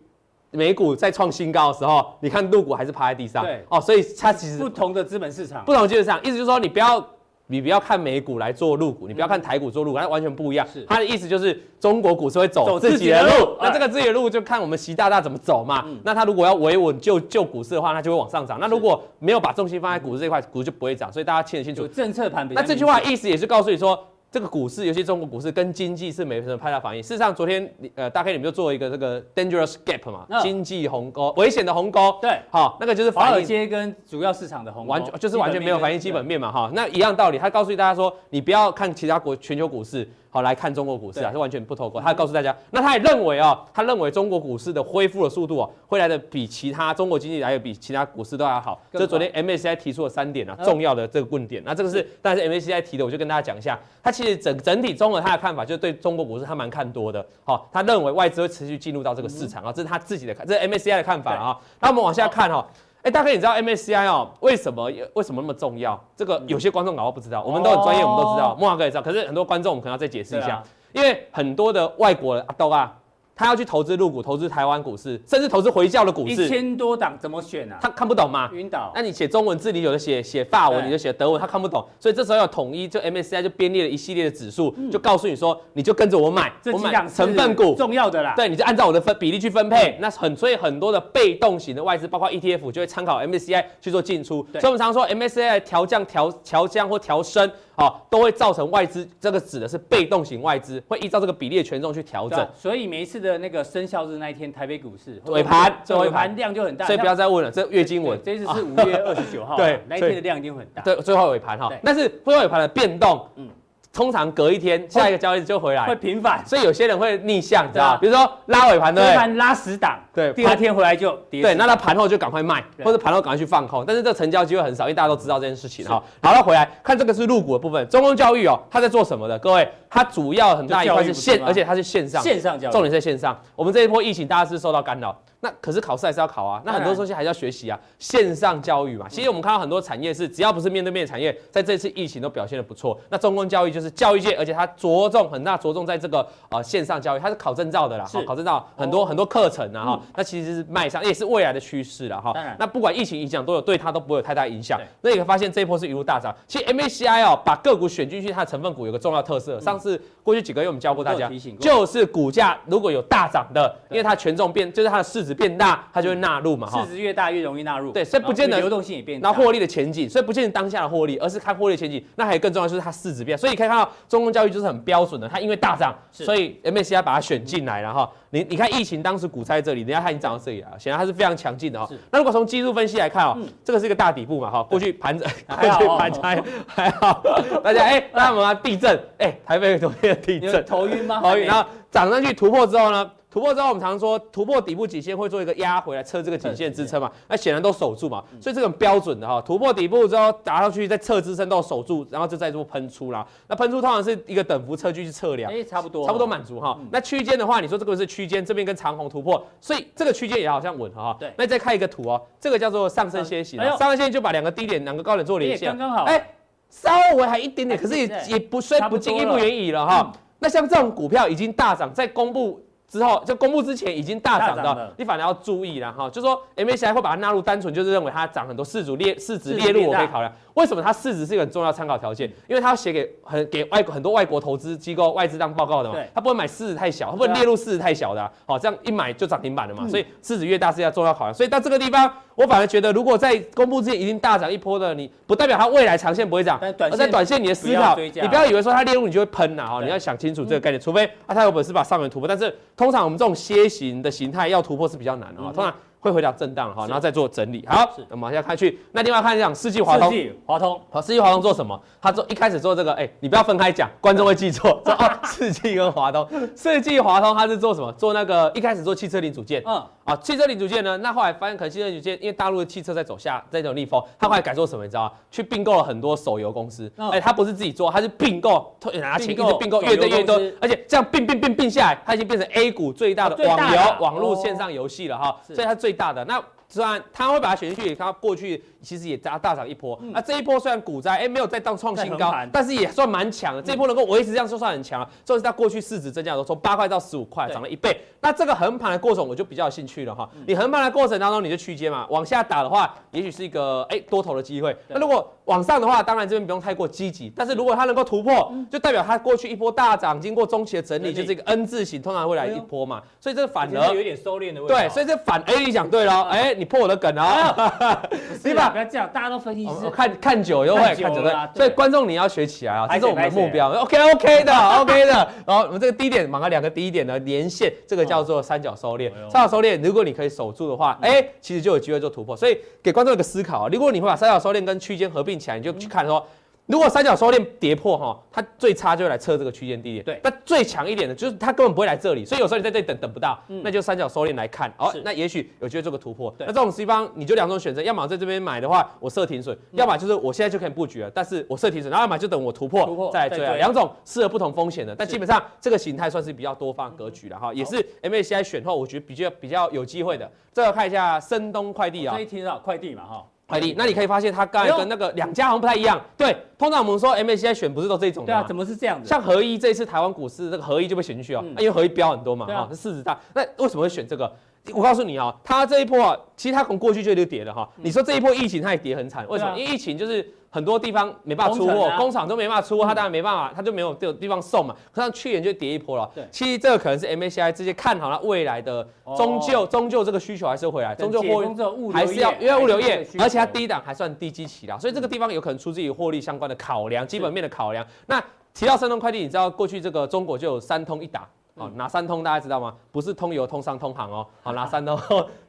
[0.51, 3.43] 美股在创新高的时候，你看陆股还是趴在地上。
[3.43, 7.03] 对，哦，所以它其实不同的资本市场，不同的资本市场，意思就是说你不要。
[7.51, 10.67] 你不要看美股来做入股，你不要看台股做入股，它完全不一样。
[10.73, 15.85] 是，它的意思就是中国股市会走自己的路，那这个自己的路就看我们习大大怎么走嘛。
[16.05, 18.59] 那他如果要维稳救救股市的话，那就会往上涨。
[18.61, 21.13] 那如果没有把重心放在股市这块，股市就不会涨。
[21.13, 21.87] 所以大家清得清楚。
[21.89, 22.55] 政策盘比。
[22.55, 23.99] 那这句话意思也是告诉你说。
[24.31, 27.03] 这个股市，尤其中国股市跟经济是没什么太大反应。
[27.03, 32.17] 事实上，昨天呃，大概你们就做一个这个 dangerous gap 嘛，哦、经济鸿沟，危险的鸿沟。
[32.23, 36.71] 对，好，那个就是华尔街跟主要市场的鸿沟，完全就是完全没有反映基本面嘛，哈。
[36.73, 40.09] 那一样道理，他告诉大家说，你不要看其他国全球股市。
[40.33, 42.01] 好，来看中国股市啊，是完全不透过。
[42.01, 48.81] 他告诉大家，那他也认为啊，他认为中国股市的恢复的速度啊，会来的比其他中国经济来的比其他股市都要好。
[48.93, 51.61] 这昨天 MACI 提出了三点啊，重要的这个论点。
[51.67, 53.77] 那这个是，但是 MACI 提的，我就跟大家讲一下。
[54.03, 57.27] 他其实整整体综合他的看法，就是对中国股市他蛮看多的。
[57.45, 61.59] 好，他认为外资会持续进入到这个市场啊，这是他自己的看，这是 MACI 的看法啊。
[61.81, 62.65] 那我们往下看哈。
[63.03, 65.99] 哎，大哥，你知道 MSCI 哦，为什么为什么那么重要？
[66.15, 69.03] 这个有些观众搞不好不知道，我们都很专业，我们都知道，莫华哥也知道。
[69.03, 70.63] 可是很多观众我们可能要再解释一下。
[70.93, 72.93] 因为很多的外国人阿斗啊，
[73.41, 77.79] 他要去投资入股，投资台湾股市，甚至投资回教的股市，一千多档怎么选啊？
[77.81, 78.51] 他看不懂吗？
[78.53, 78.93] 晕倒。
[78.95, 81.83] 那你写中文字，你有的写写法文，你就写德文，他看不懂。
[81.99, 88.35] 所以这时候要统一，就 MSCI 就编列了一系列的指数，就告诉你说，你就跟着我买，我买成分股重要的啦。
[88.37, 89.97] 对，你就按照我的分比例去分配。
[90.03, 94.47] 那很所以很多的被动型的外资，包括 ETF，就会参考 MSCI 去做进出。
[94.53, 97.51] 所以我们常说 MSCI 调降、调调降或调升。
[97.81, 102.47] 好，都会造成外资，这个指的是被动型外资，会依照这个比例的权重去调整。
[102.55, 106.85] 所以每一次的那个生效日那一天，台北股市尾盘，尾盘量就很大。
[106.85, 108.21] 所以不要再问了，这月经文。
[108.23, 110.83] 这次是五月二十九号， 对，那一天的量一定很大。
[110.83, 113.49] 对，最后尾盘哈，但是最后尾盘的变动，嗯。
[113.93, 117.99] 通常隔一天，下一个交易日就回来，会频繁，所以有些人会逆向，你知道吗？
[118.01, 125.85] 比如说拉尾盘，对，尾盘拉十档，对，第二天回来就跌，对，那他盘后就赶快卖，或者盘后赶快去放空，但是这成交机会很少，因为大家都知道这件事情。
[125.85, 126.03] 哈。
[126.23, 129.37] 好了，回来看这个是入股的部分，中公教育哦，它在做什么的？
[129.41, 133.37] 各位，它主要很大一块是线，而且它是线上，线上教育，重点在线上。
[133.57, 135.21] 我们这一波疫情，大家是受到干扰。
[135.43, 137.79] 那可是考试还是要考啊，那很多东西还是要学习啊。
[137.99, 142.99] 线上教育嘛，其实我们看到很多产业是只要不是面对面的产业，在这次疫情都表现的不错。
[143.09, 150.01] 那中公教育就是教育界，而且它着重很大着重在这个呃线上教育，它是考证照的啦，是考证照很多很多课程啊哈。
[150.15, 152.35] 那其实是迈向也是未来的趋势了哈。
[152.59, 154.79] 那不管疫情影响都有，对它都不会有太大影响。
[155.01, 156.35] 那你可以发现这一波是一路大涨。
[156.47, 172.05] 其实 MACI 哦，把个股选进去，它的成分股有个重要特色，上次过去几个月我们教过大家，就是股价如果有大涨的，因为它权重变，就是它的市值变大，它就会纳入嘛，哈，市值越大越容易纳入，对，所以不见得流动性也变，然后获利的前景，所以不见得当下的获利，而是看获利前景。
[172.17, 178.11] 那还有更重要就是它市值变，所以你可以看到中公教育就是很标准的，它因为大涨，所以 m a c i 把它选进来了哈。
[178.33, 181.89] 你你看疫情当时股在这里，人家它已经涨到这里了，显然它是非常强劲的哈。
[182.13, 187.23] 那如果从技术分析来看哦，这个是一个大底部嘛哈，过去盘子过去盘还还好，
[187.63, 191.21] 大家哎，那我们地震哎，台北昨天的地震，头晕吗？
[191.25, 193.11] 头晕，然后涨上去突破之后呢？
[193.31, 199.41] 突破之后，我们常说突破底部颈线会做一个压回来测这个颈线支撑嘛，那显然都守住嘛，所以这个很标准的哈。
[199.41, 203.25] 突破底部之后打上去再测支撑都守住，然后就再做喷出啦。
[203.47, 206.77] 那喷出通常是一个等幅测距去测量，哎，差不多，差不多满足哈。
[206.91, 211.17] 那区间的话，你说这个是区间，这边跟长虹突破，所以这个区间也好像稳哈。
[211.21, 216.35] 对，那再看一个图哦，这个叫做上升楔形，上升楔形就把两个低点、两个高点做连线，刚刚好，哎，
[216.69, 220.13] 稍微还一点点，可是也也不虽不近亦不远矣了哈。
[220.41, 222.61] 那像这种股票已经大涨，在公布。
[222.91, 226.11] 之后就公布之前已经大涨的，你反而要注意了哈。
[226.11, 230.33] 就说 MSCI 会把它纳入，单纯就是认为它涨很多市值列市值列入，我可以考量。
[230.55, 232.29] 为什么它市值是一个很重要参考条件？
[232.49, 239.87] 因为它要写给很给外国很多外国投资机构外资当报告的嘛，它不会买市值太小，它不会列入市值太小的，好，这样一买就涨停板了嘛。
[239.87, 241.33] 所以市值越大是要重要考量。
[241.33, 253.31] 所以到这个地方，我反而觉得，如果在公布之前已经大涨一波的，你不代表它未来长线不会涨，而在短线你的思考，你不要以为说它列入你就会喷呐哈，你要想清楚这个概念，除非啊它有本事把上缘突破，但是通常我们这种。
[253.41, 257.65] 楔形的形态要突破是比较难的哈，通常会回到震荡哈，然后再做整理。
[257.67, 258.79] 好，那我们往下看去。
[258.93, 261.81] 那另外看一下世纪华通，世纪华通，好，世纪华通做什么？
[262.03, 264.83] 他做一开始做这个，哎，你不要分开讲，观众会记错。
[264.85, 267.91] 哦，世纪跟华通，世纪华通它是做什么？
[267.93, 269.83] 做那个一开始做汽车零组件，嗯。
[270.11, 270.97] 啊，汽车零组件呢？
[270.97, 274.85] 那后来发现，可能汽车零组件因为大陆的汽车在走下，在走逆风，他后来改做什么？
[274.85, 275.13] 你知道吗？
[275.31, 276.91] 去并购了很多手游公司。
[277.13, 286.43] 哎，他不是自己做，他是并购，拿钱一直并购，越多越多，而且这样并并并并下来，他已经变成 A 股最大的网游网络线上游戏了哈，所以它最大的那。
[286.71, 290.01] 虽然他会把它选进去，它过去其实也大大涨一波。
[290.13, 293.61] 那这一波虽然股灾，哎，没有再到创新高，但是也算蛮强的。
[293.61, 295.07] 这一波能够维持这样，就算很强。
[295.25, 298.01] 就是它过去市值增加的时候，从八块到十五块，涨了一倍。
[298.21, 300.29] 那这个横盘的过程，我就比较有兴趣了哈。
[300.47, 304.77] 你横盘的过程当中，你就区间嘛，往下打的话，也许是一个哎多头的机会。
[304.87, 307.33] 那如果往上的话，当然这边不用太过积极。
[307.35, 313.03] 但是如果它能够突破，就代表它过去一波大涨，经过中期的整理，就是一个 N 字形，通常会来一波嘛。
[313.19, 314.77] 所以这个反而有点收敛的味道。
[314.77, 317.51] 对，所以这反 A，你讲对了，哎，你破我的梗啊！
[318.43, 321.51] 对吧不要这样，大家都分析师，看看久又会看久的。
[321.55, 323.71] 所以观众你要学起来啊，这是我们的目标。
[323.71, 325.13] OK OK 的 OK 的。
[325.47, 329.11] 然后我们这个低点，马上两个低点的连线，这个叫做三角收敛。
[329.31, 332.37] 三角收敛，如果你可以守住的话，哎，其实就有机会做突破。
[332.37, 336.23] 所以给观众一个思考啊，如果你会把三角收敛跟区间合并起来，你就去看说。
[336.67, 340.05] 如果三角收敛跌破哈，它最差就会来测这个区间低点。
[340.05, 344.73] 对，那最强一点的就是它根本不会来这里，所以有时候你在这里等等不到，那就三角收敛来看。
[344.79, 346.33] 哦，那也许有机会做个突破。
[346.39, 353.57] 那这种地方你就两种选择，要么在这边买的话，我设停损；要么就是我现在就可以布局了，但是我设停损，然后要么就等我突破再来追啊。
[353.57, 360.31] 两种适合不同风险的，但基本上这个形态算是比较多方格局了哈，也是 MACI 选后我觉得比较比较有机会的。
[360.53, 363.27] 这个看一下申东快递啊，这一听到快递嘛哈。
[363.51, 366.01] 快递，那你可以发现它刚才跟那个两家好像不太一样。
[366.17, 368.25] 对，通常我们说 MSCI 选不是都这种？
[368.25, 369.09] 对啊，怎么是这样子？
[369.09, 373.19] 像合一这一次台湾股市这个合一就被选进去哦，因为合一标很多嘛，哈，是市值大。
[373.35, 374.33] 那为什么会选这个？
[374.73, 377.69] 我告诉你啊，它这一波啊，其实它从过去就就跌了哈。
[377.77, 379.59] 你说这一波疫情它也跌很惨，为什么？
[379.59, 380.27] 因为疫情就是。
[380.51, 384.75] 很多地方没办法出货，工厂都没办法出货，它当然没办法，它就没有这个地方送嘛。
[384.93, 386.11] 可是去年就跌一波了。
[386.15, 388.87] 对，其实这个可能是 MACI 直接看好了未来的，
[389.17, 397.87] 终究终究这个需求还是会回来，终究货还是要因为物流业，而且它低档还算低基期啦，所以这个地方有可能出自于获利相关的考量，基本面的考量。
[398.07, 401.29] 那提到三通快递，你知道过去这个中国就有三通一达。
[401.55, 402.75] 哦，哪三通大家知道吗？
[402.91, 404.27] 不是通邮、通商、通航哦。
[404.41, 404.99] 好，哪三通？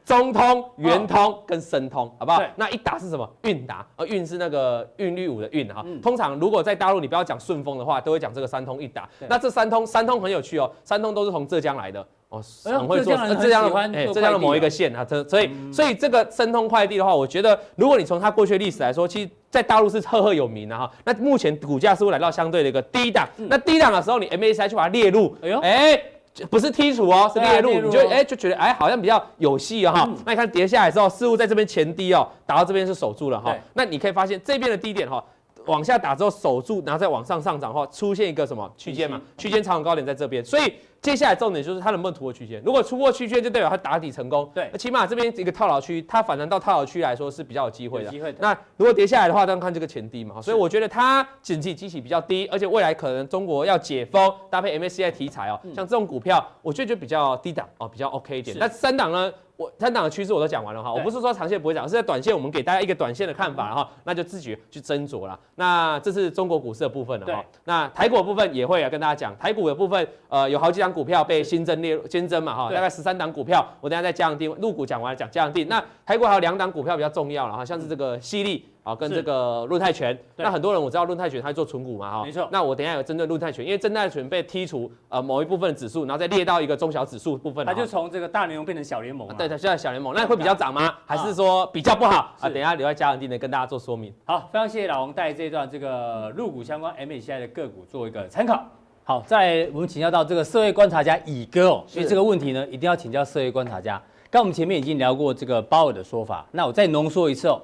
[0.04, 2.42] 中通、圆通跟申通，好不好？
[2.56, 3.30] 那一打是什么？
[3.44, 5.84] 韵达，呃，韵是那个韵律舞的韵哈。
[5.86, 9.08] 嗯、通常如果在大陆你不要讲顺丰的话，都会讲这个三通一达。
[9.28, 13.14] 那这三通，三通很有趣哦，三通都是从浙江来的哦，很会做。
[13.16, 20.92] 浙江的哎，浙江的某一个县啊，这所以、嗯、所以这个申通快递的话，我觉得如果你从它过去的历史来说，其实在大陆是赫赫有名的哈。
[21.06, 26.04] 那目前股价是会来到相对的一个低档，嗯、那低档的时候，你 MSCI 就把它列入，哎呦，哎。
[26.50, 30.10] 不是剔除哦，是列入，你就哎就觉得哎好像比较有戏哦哈。
[30.26, 33.56] 那你看跌下来之后，似乎在这边前低哦，打到这边是守住了哈。
[33.74, 35.24] 那你可以发现这边的低点哈，
[35.66, 39.22] 往下打之后守住，然后再往上上涨的话，出现一个什么区间嘛？
[39.38, 40.74] 区间长红高点在这边，所以。
[41.02, 44.48] 接下来重点就是它能不能突破区间，如果突破区间，就代表它打底成功。
[44.54, 48.10] 对，那起码这边一个套牢区，它反弹到套牢区来说是比较有机会的。
[48.12, 48.34] 机会。
[48.40, 50.40] 那如果跌下来的话，当然看这个前低嘛。
[50.40, 58.56] 所以我觉得它整体机器比较低，而且未来可能中国要解封，搭配 MSCI 题材哦，像这种股票，我觉得就比较低档哦，比较 OK 一点。
[58.60, 59.34] 那三档呢？
[59.62, 65.40] 我三档的趋势我都讲完了哈，我不是说长线不会涨，是在短线我们给大家一个短线的看法哈，那就自己去斟酌了。
[65.54, 67.46] 那这是中国股市的部分了哈。
[67.66, 74.52] 那台股的部分也会跟大家讲，台股的部分呃有好几档股票被新增列入新增嘛哈，大概十三档股票，我等下再加强定。
[74.60, 75.68] 入股讲完了讲加强定。
[75.68, 78.66] 那台股还有两档股票比较重要了哈，像是这个犀利。
[78.84, 82.50] 好，跟这个论泰全，那很多人我知道论泰全他做存股嘛，哈，没错。
[82.52, 89.36] 那我等一下有针对论泰全，因为正泰全被剔除呃某一部分的指数，然后再列到一个中小指数部分，它就从这个大联盟变成小联盟了。
[89.36, 90.96] 对，它现在小联盟，那会比较涨吗？
[91.06, 92.50] 还是说比较不好啊？
[92.50, 94.12] 等一下留在嘉文地呢跟大家做说明。
[94.26, 98.64] 好，非常谢谢老王带这一段这个入股相关 MSCI 的个股做一个参考。
[99.04, 104.02] 好，在我们请教到这个社会观察家乙哥哦，所以这个问题呢一定要请教社会观察家。
[104.32, 107.62] 刚我们前面已经聊过这个鲍尔的说法，那我再浓缩一次哦。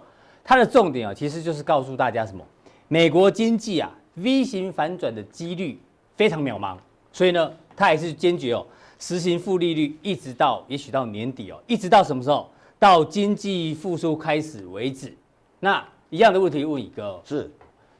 [0.48, 2.42] 它的重点啊，其实就是告诉大家什么？
[2.88, 5.78] 美国经济啊，V 型反转的几率
[6.16, 6.78] 非常渺茫，
[7.12, 8.66] 所以呢，它还是坚决哦，
[8.98, 12.50] 实行负利率，一直到也许到年底哦，一直到什么时候？
[12.80, 15.14] 到经济复苏开始为止。
[15.60, 17.52] 那一样的问题问乙哥，是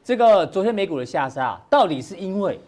[0.02, 2.58] 这个昨天美股的下杀，到底是因为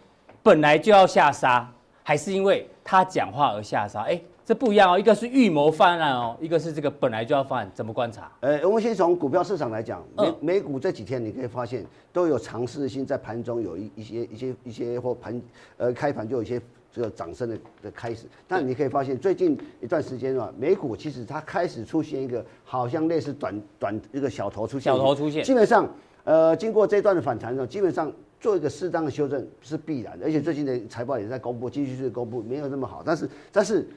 [0.43, 1.67] 本来就要下杀，
[2.03, 4.01] 还是因为他讲话而下杀？
[4.01, 4.21] 哎。
[4.51, 8.29] 这不一样哦，一个是预谋犯案哦，一个是这个本来就要犯，怎么观察？
[8.41, 15.41] 呃，我们先从股票市场来讲，美美股这几天你可以发现都有尝试性在盘中有一一些一些一些或盘
[15.77, 16.61] 呃开盘就有一些
[16.91, 25.89] 这个涨升的的开始，但你可以发现最近一段时间啊，美股其实它开始出现一个好像类似短短一个小头出现，小头出现，基本上
[26.25, 28.11] 呃经过这段的反弹呢，基本上
[28.41, 33.87] 做一个适当的修正是必然的，而且最近的财报也在公布，继续是公布，没有那么好，但是但是。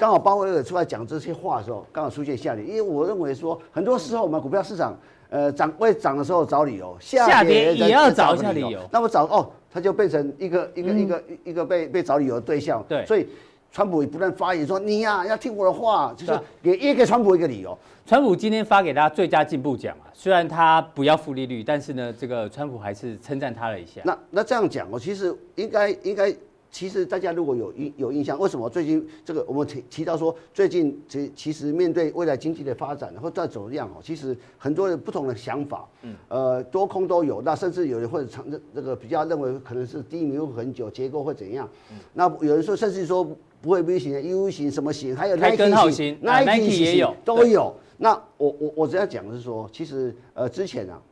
[0.00, 8.80] 刚好鲍威尔出来讲这些话的时候，刚好出现下跌，因为我认为说，很多时候我们股票市场，呃，涨会涨的时候找理由，下跌也要找一下理由。
[8.90, 12.82] 那么找哦，他就变成一个一个一个一个被被找理由的对象。
[12.88, 13.28] 对，所以
[13.70, 17.76] 川普也不断发言说，你呀要听我的话，就是给也给川普一个理由。
[18.06, 24.00] 川普今天发给大家最佳进步奖啊，虽然他不要负利率，但是呢，这个川普还是称赞他了一下。
[24.06, 26.34] 那那这样讲，我其实应该应该。
[26.70, 41.68] 其实大家如果有印有印象，为什么最近这个我们提提到说，最近其其实面对未来经济的发展或再走样哦，其实很多人不同的想法，嗯，呃，多空都有，那甚至有人会长这这个比较认为可能是低迷很久，结构会怎样？
[41.90, 43.24] 嗯，那有人说甚至说
[43.60, 47.74] 不会 V 型、U 型什么型，还有 Nike 型、Nike 型也有都有。
[47.98, 51.02] 那我我我只要讲的是说，其实呃之前啊。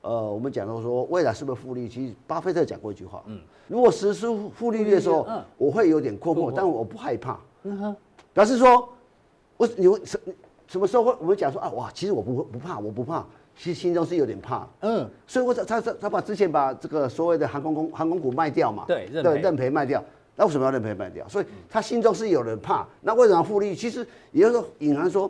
[0.00, 1.88] 呃，我们讲到说未来是不是负利率？
[1.88, 7.96] 其实巴菲特讲过一句话，嗯，如果实施负利率的时候，嗯，我会有点困惑，但我不害怕，嗯哼，
[8.32, 8.88] 表示说，
[9.56, 10.20] 我你会什
[10.68, 20.02] 什么时候会我们讲说啊哇，其实我不不怕，我不怕，其实心中是有点怕，嗯，所以我他他他把之前把这个所谓的航空公航空股卖掉嘛，对，认赔认赔卖掉，
[20.36, 21.28] 那为什么要认赔卖掉？
[21.28, 23.74] 所以他心中是有人怕，那为什么负利率？
[23.74, 25.28] 其实也就是说隐含说。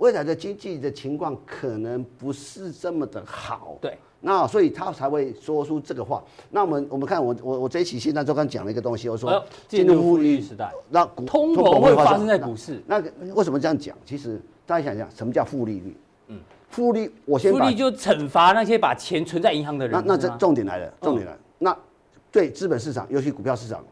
[0.00, 6.24] 未来的经济的情况可能不是这么的好，对，那所以他才会说出这个话。
[6.50, 12.82] 那我们我们看我我我这一期现在就刚讲了一个东西，我说进入负利率时代，那股通膨会发生在股市。
[12.86, 13.94] 那个为什么这样讲？
[14.06, 15.94] 其实大家想想，什么叫负利率？
[16.28, 16.40] 嗯，
[16.70, 20.02] 负利我先负利就惩罚那些把钱存在银行的人。
[20.06, 21.38] 那那这重点来了，重点来了。
[21.38, 21.76] 哦、那
[22.32, 23.84] 对资本市场，尤其股票市场，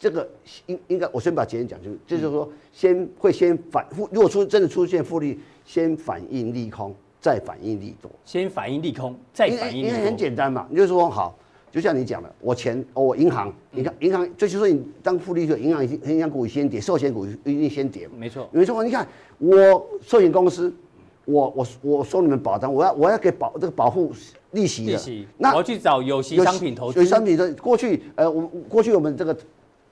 [0.00, 0.26] 这个
[0.66, 8.10] 应应该我先把结论讲清楚，就是说先会先反复，如果出真的出现复利，先反应利空，再反应利多。
[8.24, 9.90] 先反应利空，再反应利多。
[9.90, 11.36] 因为很简单嘛，你就是说好。
[11.72, 18.08] 就像你讲的，我钱，我银行，你看银行，就是说你当复利的银行银行股先跌，寿险股一定先跌。
[18.18, 18.82] 没错，没错。
[18.82, 19.06] 你看
[19.38, 20.74] 我寿险公司，
[21.26, 24.10] 我我我收你们保单，我要我要给保这个保护
[24.50, 24.92] 利息的。
[24.94, 25.28] 利息。
[25.38, 26.98] 那我要去找有息商品投资。
[26.98, 29.38] 有息商品的过去，呃，我过去我们这个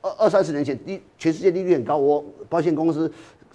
[0.01, 3.11] 二二三十年前，利全世界利率很高，我保险公司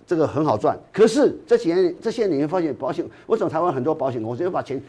[0.06, 0.78] 这个很好赚。
[0.92, 4.82] 可是这几年这些年你会发现，保险为什么台湾很多保险公司要把钱？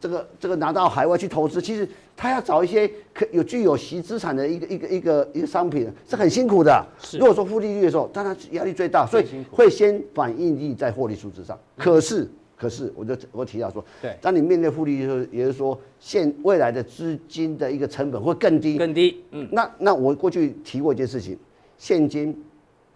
[0.00, 1.86] 这个这个拿到海外去投资，其实
[2.16, 6.82] 他要找一些可有具有息资产的一个一个一个一个商品，是很辛苦的。
[6.98, 11.58] 是，如果说负利率的时候，当然压力最大，所以会先反映利在获利数字上。
[11.76, 12.26] 可是
[12.60, 19.22] 可是，我就我提到说，对，当你面对复利率的时候，也就是说现未来的资金的一个成本会更低更低。
[19.30, 21.38] 嗯，那那我过去提过一件事情，
[21.78, 22.38] 现金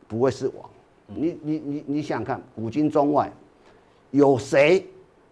[0.06, 0.70] 不会是王。
[1.06, 3.32] 你你你你想想看，古今中外
[4.10, 4.86] 有谁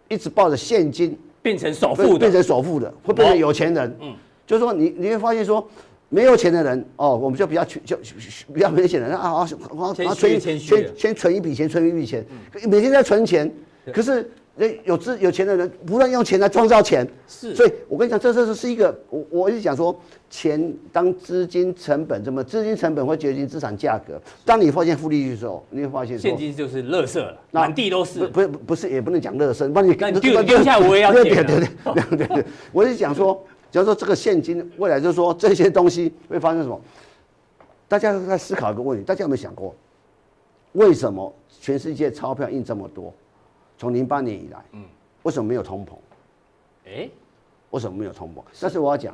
[0.09, 1.19] 一直抱着现金？
[1.43, 3.97] 变成首富的，变成首富的，会变成有钱人。
[4.01, 4.15] 嗯，
[4.47, 5.69] 就是说你你会发现说，
[6.09, 7.97] 没有钱的人哦，我们就比较就
[8.55, 10.59] 比较明显的啊啊啊，存先
[10.97, 12.25] 先存一笔钱，存一笔钱，
[12.69, 13.53] 每天在存钱，
[13.91, 14.31] 可是。
[14.85, 24.21] 有资有钱的人不断用钱来创造钱，是，所以我跟你讲，这这是一个我我一直讲说，钱当资金成本，怎么资金成本会决定资产价格？
[24.45, 28.27] 当你发现负利率的时候，你会发现现金就是垃圾了，满地都是。
[28.29, 31.23] 不是不是，也不能讲垃圾，帮你丢丢下我也要捡。
[31.23, 36.79] 对对对对对对，我是讲说，假如说这个现金未来就是说这些东西会发生什么？
[37.89, 39.75] 大家在思考一个问题，大家有没有想过，
[40.73, 43.15] 为什么全世界钞票印这么多？
[43.83, 44.85] 从零八年以来，嗯，
[45.25, 45.95] 为什么没有通膨？
[46.87, 47.11] 哎，
[47.71, 48.41] 为什么没有通膨？
[48.61, 49.13] 但是我要讲，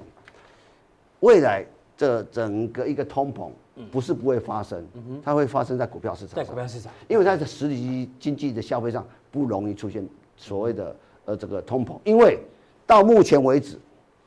[1.21, 1.65] 未来
[1.97, 3.49] 这整个一个通膨，
[3.91, 4.87] 不是不会发生，
[5.25, 10.07] 它会发生在股票市场，在股票市场，因为在这实体经济的消费上不容易出现
[10.37, 10.95] 所谓的
[11.25, 12.39] 呃这个通膨，因为
[12.87, 13.79] 到目前为止，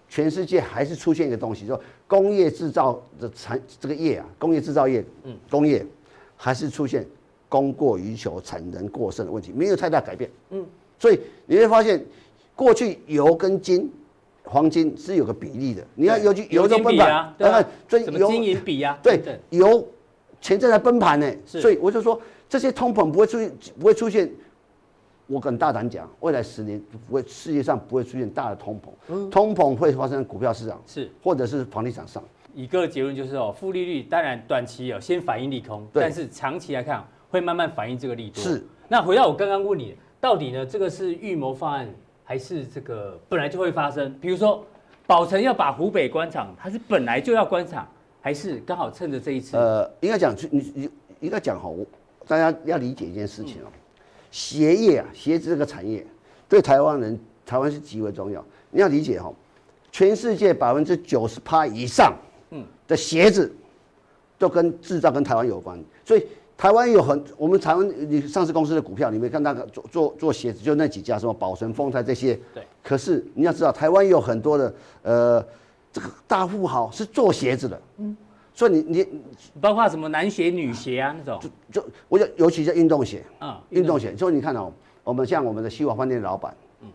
[0.10, 5.86] 全世界还是出现一个东西，说工业制造的产这个业啊，工业制造业，嗯，工业
[6.36, 7.06] 还是出现。
[7.52, 10.66] 供过于求、产能过剩的问题没有太大改变，嗯，
[10.98, 12.02] 所以你会发现，
[12.56, 13.92] 过去油跟金、
[14.46, 15.86] 黄金是有个比例的。
[15.94, 17.62] 你看油金油在崩盘，对吧？
[17.90, 18.98] 什么金银比啊？
[19.04, 19.86] 对，油
[20.40, 24.32] 钱正在崩盘呢，所以我就说这些通膨不会出现，不会出现。
[25.28, 32.24] 我很大胆讲，未来十年不会，世界上不会出现大的通膨，通膨会发生在股票市场是，或者是房地产上。
[32.54, 37.06] 一个结论就是哦，负利率当然短期哦先反映利空，但是长期来看。
[37.32, 38.44] 会慢慢反映这个利多。
[38.44, 38.64] 是。
[38.88, 40.66] 那回到我刚刚问你，到底呢？
[40.66, 41.90] 这个是预谋方案，
[42.26, 44.14] 还是这个本来就会发生？
[44.20, 44.66] 比如说，
[45.08, 47.88] 宝成要把湖北关厂，它是本来就要关厂，
[48.20, 49.56] 还是刚好趁着这一次？
[49.56, 50.90] 呃，应该讲，你你
[51.22, 51.74] 应该讲好，
[52.28, 53.72] 大家要理解一件事情哦。
[54.30, 56.06] 鞋业啊，鞋子这个产业
[56.50, 58.44] 对台湾人，台湾是极为重要。
[58.72, 59.34] 你要理解哈，
[59.90, 62.14] 全世界百分之九十趴以上，
[62.50, 63.56] 嗯，的鞋子
[64.38, 66.26] 都跟制造跟台湾有关，所以。
[66.62, 72.40] 台湾有很，我们台湾你上市公司的股票，你没看那个做做做鞋子，就那几家，什么宝成、丰泰这些。
[72.54, 72.62] 对。
[72.84, 75.44] 可是你要知道，台湾有很多的呃，
[75.92, 77.82] 这个大富豪是做鞋子的。
[77.98, 78.16] 嗯。
[78.54, 79.08] 所以你你
[79.60, 81.42] 包括什么男鞋、女鞋啊那种。
[81.72, 83.24] 就就我就尤其是运动鞋。
[83.40, 83.80] 啊、嗯。
[83.80, 84.72] 运动鞋，所以你看哦，
[85.04, 86.56] 我们像我们的西华饭店的老板。
[86.84, 86.88] 嗯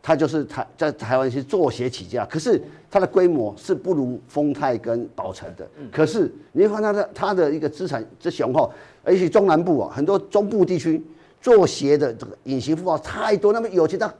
[0.00, 5.68] 他就是台在台湾是做鞋起家，可是他的规模是不如丰泰跟宝成的。
[5.92, 8.72] 可是你会看他的他的一个资产之雄厚，
[9.08, 11.02] 而且中南部啊，很多中部地区
[11.40, 14.12] 做鞋的这个隐形富豪太多，那么有钱到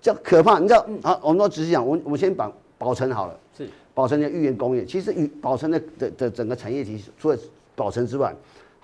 [0.00, 0.58] 叫可怕。
[0.58, 1.20] 你知道啊？
[1.22, 3.38] 我们都只是讲，我我们先把宝成好了。
[3.56, 7.38] 是宝成的裕元工业，其实与宝成的的的整个产业体除了
[7.76, 8.34] 宝成之外。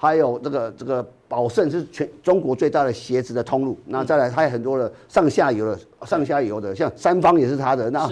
[0.03, 8.11] 还有这个这个宝盛是全中国最大的鞋子的通路，那再来它有很多的上下游的上下游的，像三方也是它的，那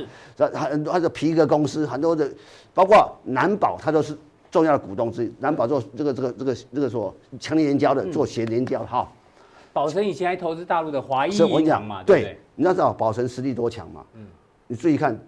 [0.52, 2.30] 很多他的皮革公司很多的，
[2.74, 4.14] 包括南宝，它都是
[4.50, 5.32] 重要的股东之一。
[5.38, 9.10] 南宝做这个这个这个这个说强力粘胶的，做鞋粘胶哈。
[9.72, 14.26] 宝成以前还投资大陆的华谊银行嘛，对，你要知道宝成实力多强嘛，嗯，
[14.66, 15.18] 你注意看，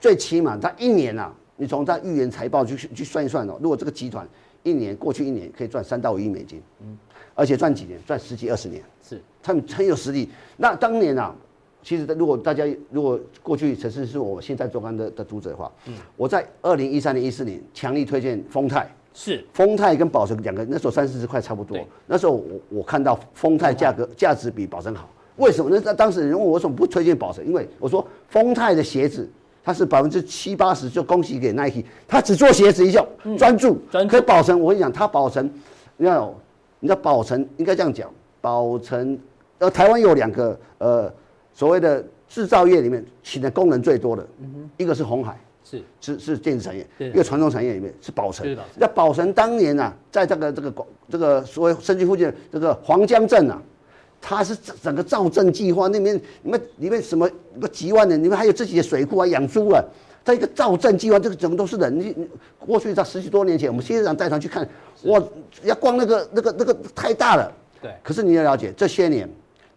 [0.00, 4.26] 最起码他一年啊，你从他预言财报去去算一算哦，如果这个集团。
[4.66, 6.96] 一年过去一年可以赚三到五亿美金，嗯，
[7.34, 8.00] 而且赚几年？
[8.06, 10.30] 赚十几二十年，是他们很有实力。
[10.56, 11.36] 那当年啊，
[11.84, 25.80] 其实如果大家如果过去曾经是我现在做官的的读者的话，嗯，我在二零一三年一四年强力推荐丰泰，是丰泰跟宝成两个那时候三四十块差不多，那时候我我看到丰泰价格价值比宝成好，为什么呢？
[25.84, 27.46] 那当时人问我为什么不推荐宝成？
[27.46, 29.28] 因为我说丰泰的鞋子，
[29.62, 33.06] 它是百分之七八十就恭喜给 Nike，他只做鞋子一项，
[33.36, 33.78] 专注。
[33.90, 34.10] 专注。
[34.10, 35.44] 可宝成，我跟你讲，他宝成，
[35.98, 36.18] 你看，
[36.80, 38.10] 你知道宝成应该这样讲，
[38.40, 39.18] 宝成，
[39.58, 41.12] 呃，台湾有两个呃
[41.54, 44.26] 所谓的制造业里面请的工人最多的，
[44.76, 45.38] 一个是红海。
[45.66, 48.46] 是是是电子产业，一个传统产业里面是宝城。
[48.76, 53.60] 那宝城当年啊，在这个这个广这个所谓深圳附近的这个黄江镇啊，
[54.20, 57.26] 它是整个造镇计划那边，你们里面什么
[57.58, 59.82] 个几万人，你们还有自己的水库啊，养猪啊，
[60.22, 61.98] 在一个造镇计划，这个整个都是人。
[61.98, 62.28] 你你
[62.58, 64.68] 过去在十几多年前，我们谢市长带团去看，
[65.04, 65.20] 哇，
[65.62, 67.50] 要逛那个那个那个太大了。
[67.80, 67.90] 对。
[68.02, 69.26] 可是你要了解这些年。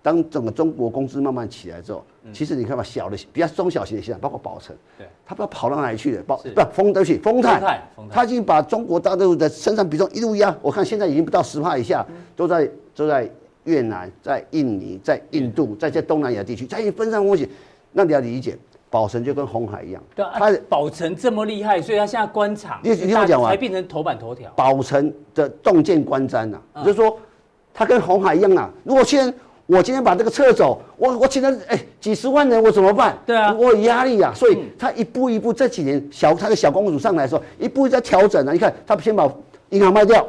[0.01, 13.29] 当整个中国公司慢慢起来之后，其实你看嘛，小的比较中小型的现在包括宝城，对，他不知道跑到哪里去了，宝不丰对不起，丰泰，他已经把中国大陆的生产比重一路压，我看现在已经不到十帕以下，都在都在
[13.65, 17.49] 越南、在印尼、在印度、在这东南亚地区，他已经分散风险。
[17.91, 18.57] 那你要理解，
[18.89, 24.49] 宝城就跟红海一样，对，他宝成这么厉害，所以他现在关厂，你你听我讲完，才变成头版头条。
[24.55, 27.17] 宝城的洞见观瞻呐，就是说
[27.73, 29.33] 他跟红海一样啊，如果先。
[29.67, 33.17] 我今天把这个撤走，我我请了哎几十万人，我怎么办？
[33.25, 38.53] 对啊，我有压力啊，所以他一步一步这几年小他的小公主上来的时候，一步一步在调整啊。
[38.53, 39.29] 你看他先把
[39.69, 40.25] 银行卖掉，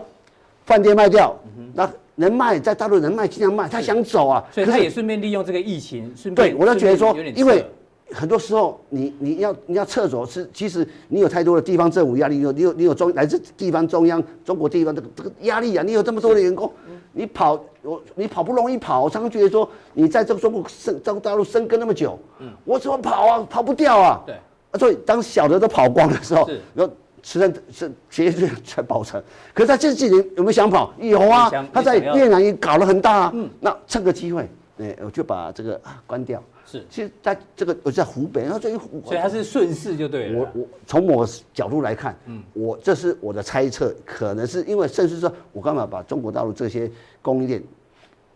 [0.66, 1.34] 饭店卖掉，
[1.74, 7.64] 那人脉在大陆人脉尽量卖，他想走啊，所以他也顺便利用这个疫情，顺便对我就觉得说，因为。
[8.10, 16.72] 很多时候你，你你要你要撤走是，其实你有太多的地方政府压力，你有你有你有中来自地方中央中国地方这个这个压力啊，你有这么多的员工，
[17.12, 23.46] 你跑我你跑不容易跑，我常常觉得说，你在这个中国生中国大陆生根那么久，嗯，我怎么跑啊？
[23.48, 24.22] 跑不掉啊。
[24.26, 24.36] 对，
[24.78, 29.22] 所以当小的都跑光的时候，然后实在是绝对才保存。
[29.54, 30.92] 可是他这几年有没有想跑？
[30.98, 33.30] 有啊，他在越南也搞了很大啊。
[33.34, 34.46] 嗯，那趁个机会，
[34.78, 36.42] 哎，我就把这个啊关掉。
[36.70, 40.38] 是，其实在这个我在湖北，然后这一湖，所以它是顺势就对了。
[40.38, 46.90] 我我从我角度来看，嗯，我这是我的猜测，可能是因为甚至说，我干嘛把中国大陆这些
[47.22, 47.62] 供应链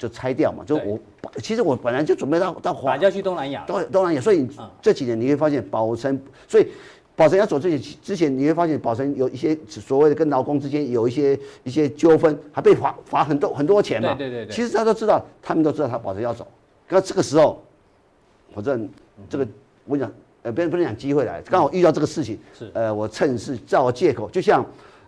[0.02, 0.64] 就拆掉嘛？
[0.66, 0.98] 就我
[1.40, 4.48] 其实我本来就准备到到华，要去东南亚，东东南亚，所以
[4.80, 6.66] 这几年你会发现宝成，所以
[7.14, 14.14] 宝成要走这些之前，你会发现宝成有一些所谓的跟劳工之间有一些一些纠纷，还被罚罚很多很多钱嘛。
[14.14, 14.52] 对对对。
[14.52, 16.44] 其实他都知道，他们都知道他宝成要走，
[16.88, 17.62] 那这个时候。
[18.54, 18.86] 反正
[19.30, 19.48] 这个
[19.86, 24.62] 我讲，呃，别人不能讲机会来，刚好遇到这个事情，是，呃，我趁势找借口，就像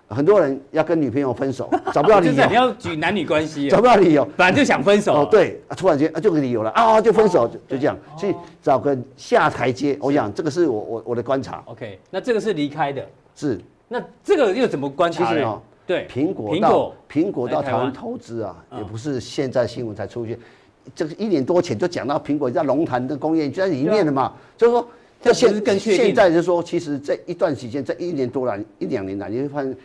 [0.09, 6.71] 很多人要跟女朋友分手， 找不到理由，你要举男女关系，找不到理由，本来就想分手，哦，对，突然间啊，就个理由了。
[6.71, 11.63] 啊，就分手，就这样，所以找个下台阶，我想这个是我我我的观察。
[11.67, 15.61] OK，那这个是离开的，是，那这个又怎么观察呢？
[15.87, 17.47] 对，苹果到苹果。
[17.47, 17.93] 到台湾。
[17.93, 20.39] 投资啊，也不是现在新闻才出现。
[20.95, 24.89] 这个一年多前就讲到苹果在龙潭的工业就在里面了嘛，就是说，
[25.23, 29.77] 这现现在就是说，其实这一段时间，这一年多来一两年来，你会发现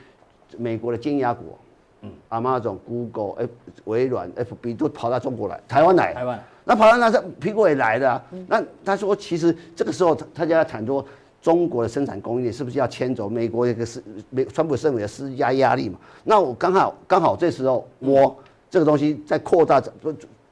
[0.57, 1.57] 美国的尖牙股，
[2.01, 3.49] 嗯，Amazon、Google、F、
[3.85, 8.23] 微软、FB 都跑到中国来，台湾来，台湾，那跑到那这苹果也来的啊。
[8.47, 11.05] 那他说，其实这个时候他他就要谈说，
[11.41, 15.97] 中国的生产工业是不是要迁走美国一个是美川普政府的施加压力嘛？
[16.23, 18.35] 那我刚好刚好这时候我
[18.69, 19.91] 这个东西在扩大在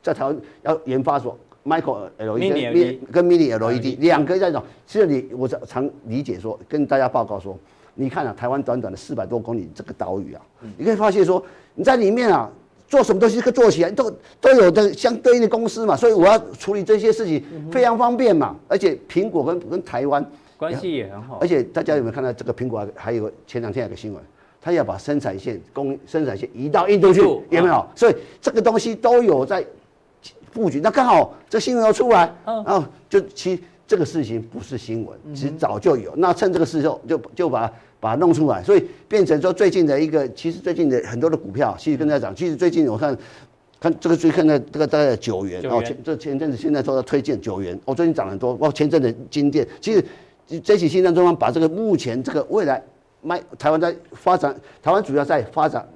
[0.01, 7.57] 在台湾要研发所，Micro LED 跟 Mini LED 两个在种，其实你我常理解说，跟大家报告说，
[7.99, 10.41] 你看啊，台湾短短的四百多公里这个岛屿啊，
[10.77, 11.43] 你可以发现说，
[11.73, 12.49] 你在里面啊，
[12.87, 20.23] 做什么东西可以做起来，都都有的相对应的公司嘛，所以我要处理这些事情非常方便嘛，而且苹果跟跟台湾
[20.55, 24.23] 关系也很好，而且大家有没有看到这个苹果还有前两天有个新闻，
[24.61, 27.85] 他要把生产线供生产线移到印度去，有没有？
[27.95, 29.65] 所以这个东西都有在。
[30.53, 36.13] 布局，那刚好这新闻要出来，然后就其实这个事情不是新闻，其实早就有。
[36.17, 43.17] 那趁这个时候就就把把它弄出来，所以变成说最近的一个，其实最近的很多的股票，其实跟大家讲，其实最近我看
[43.79, 50.03] 看这个最看的这个大概九元哦，前这前阵子现在都在推荐九元，哦，最近涨很多，哦，前阵子金店，其实
[50.59, 52.83] 这起新政中央把这个目前这个未来
[53.21, 55.87] 卖台湾在发展，台湾主要在发展。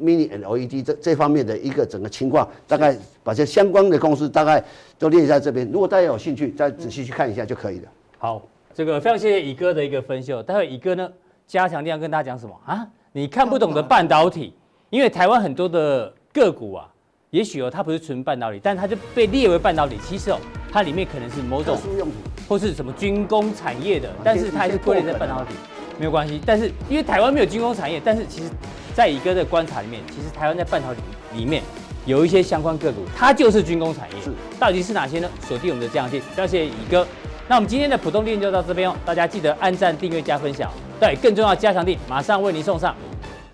[0.00, 4.62] Mini LED 这这方面的一个整个情况，大概把这相关的公司大概
[4.98, 5.68] 都列在这边。
[5.70, 7.88] 如果大家有兴趣，再仔细去看一下就可以了。
[8.18, 8.42] 好，
[8.74, 10.32] 这个非常谢谢乙哥的一个分析。
[10.42, 11.08] 待会乙哥呢
[11.46, 12.86] 加强量跟大家讲什么啊？
[13.12, 14.52] 你看不懂的半导体，
[14.90, 16.88] 因为台湾很多的个股啊，
[17.30, 19.96] 也许哦它不是纯半导体，但它就被列为半导体。
[20.04, 20.38] 其实哦，
[20.70, 21.78] 它里面可能是某种
[22.48, 25.54] 或是什么军工产业的，但是它还是归类在半导体，
[25.98, 26.40] 没有关系。
[26.44, 28.50] 但是因为台湾没有军工产业，但是其实。
[28.96, 31.02] 在乙哥的观察里面，其实台湾在半导体
[31.34, 31.62] 里面
[32.06, 35.28] 有一些相关个股，它就是军工产业，是，到底是哪些呢？
[35.46, 37.06] 锁定我们的加强錠，谢谢乙哥。
[37.46, 40.70] 那我们今天的普通店就到这边哦，大家记得按赞、订阅、加分享。
[40.98, 42.96] 对，更重要加强地马上为您送上。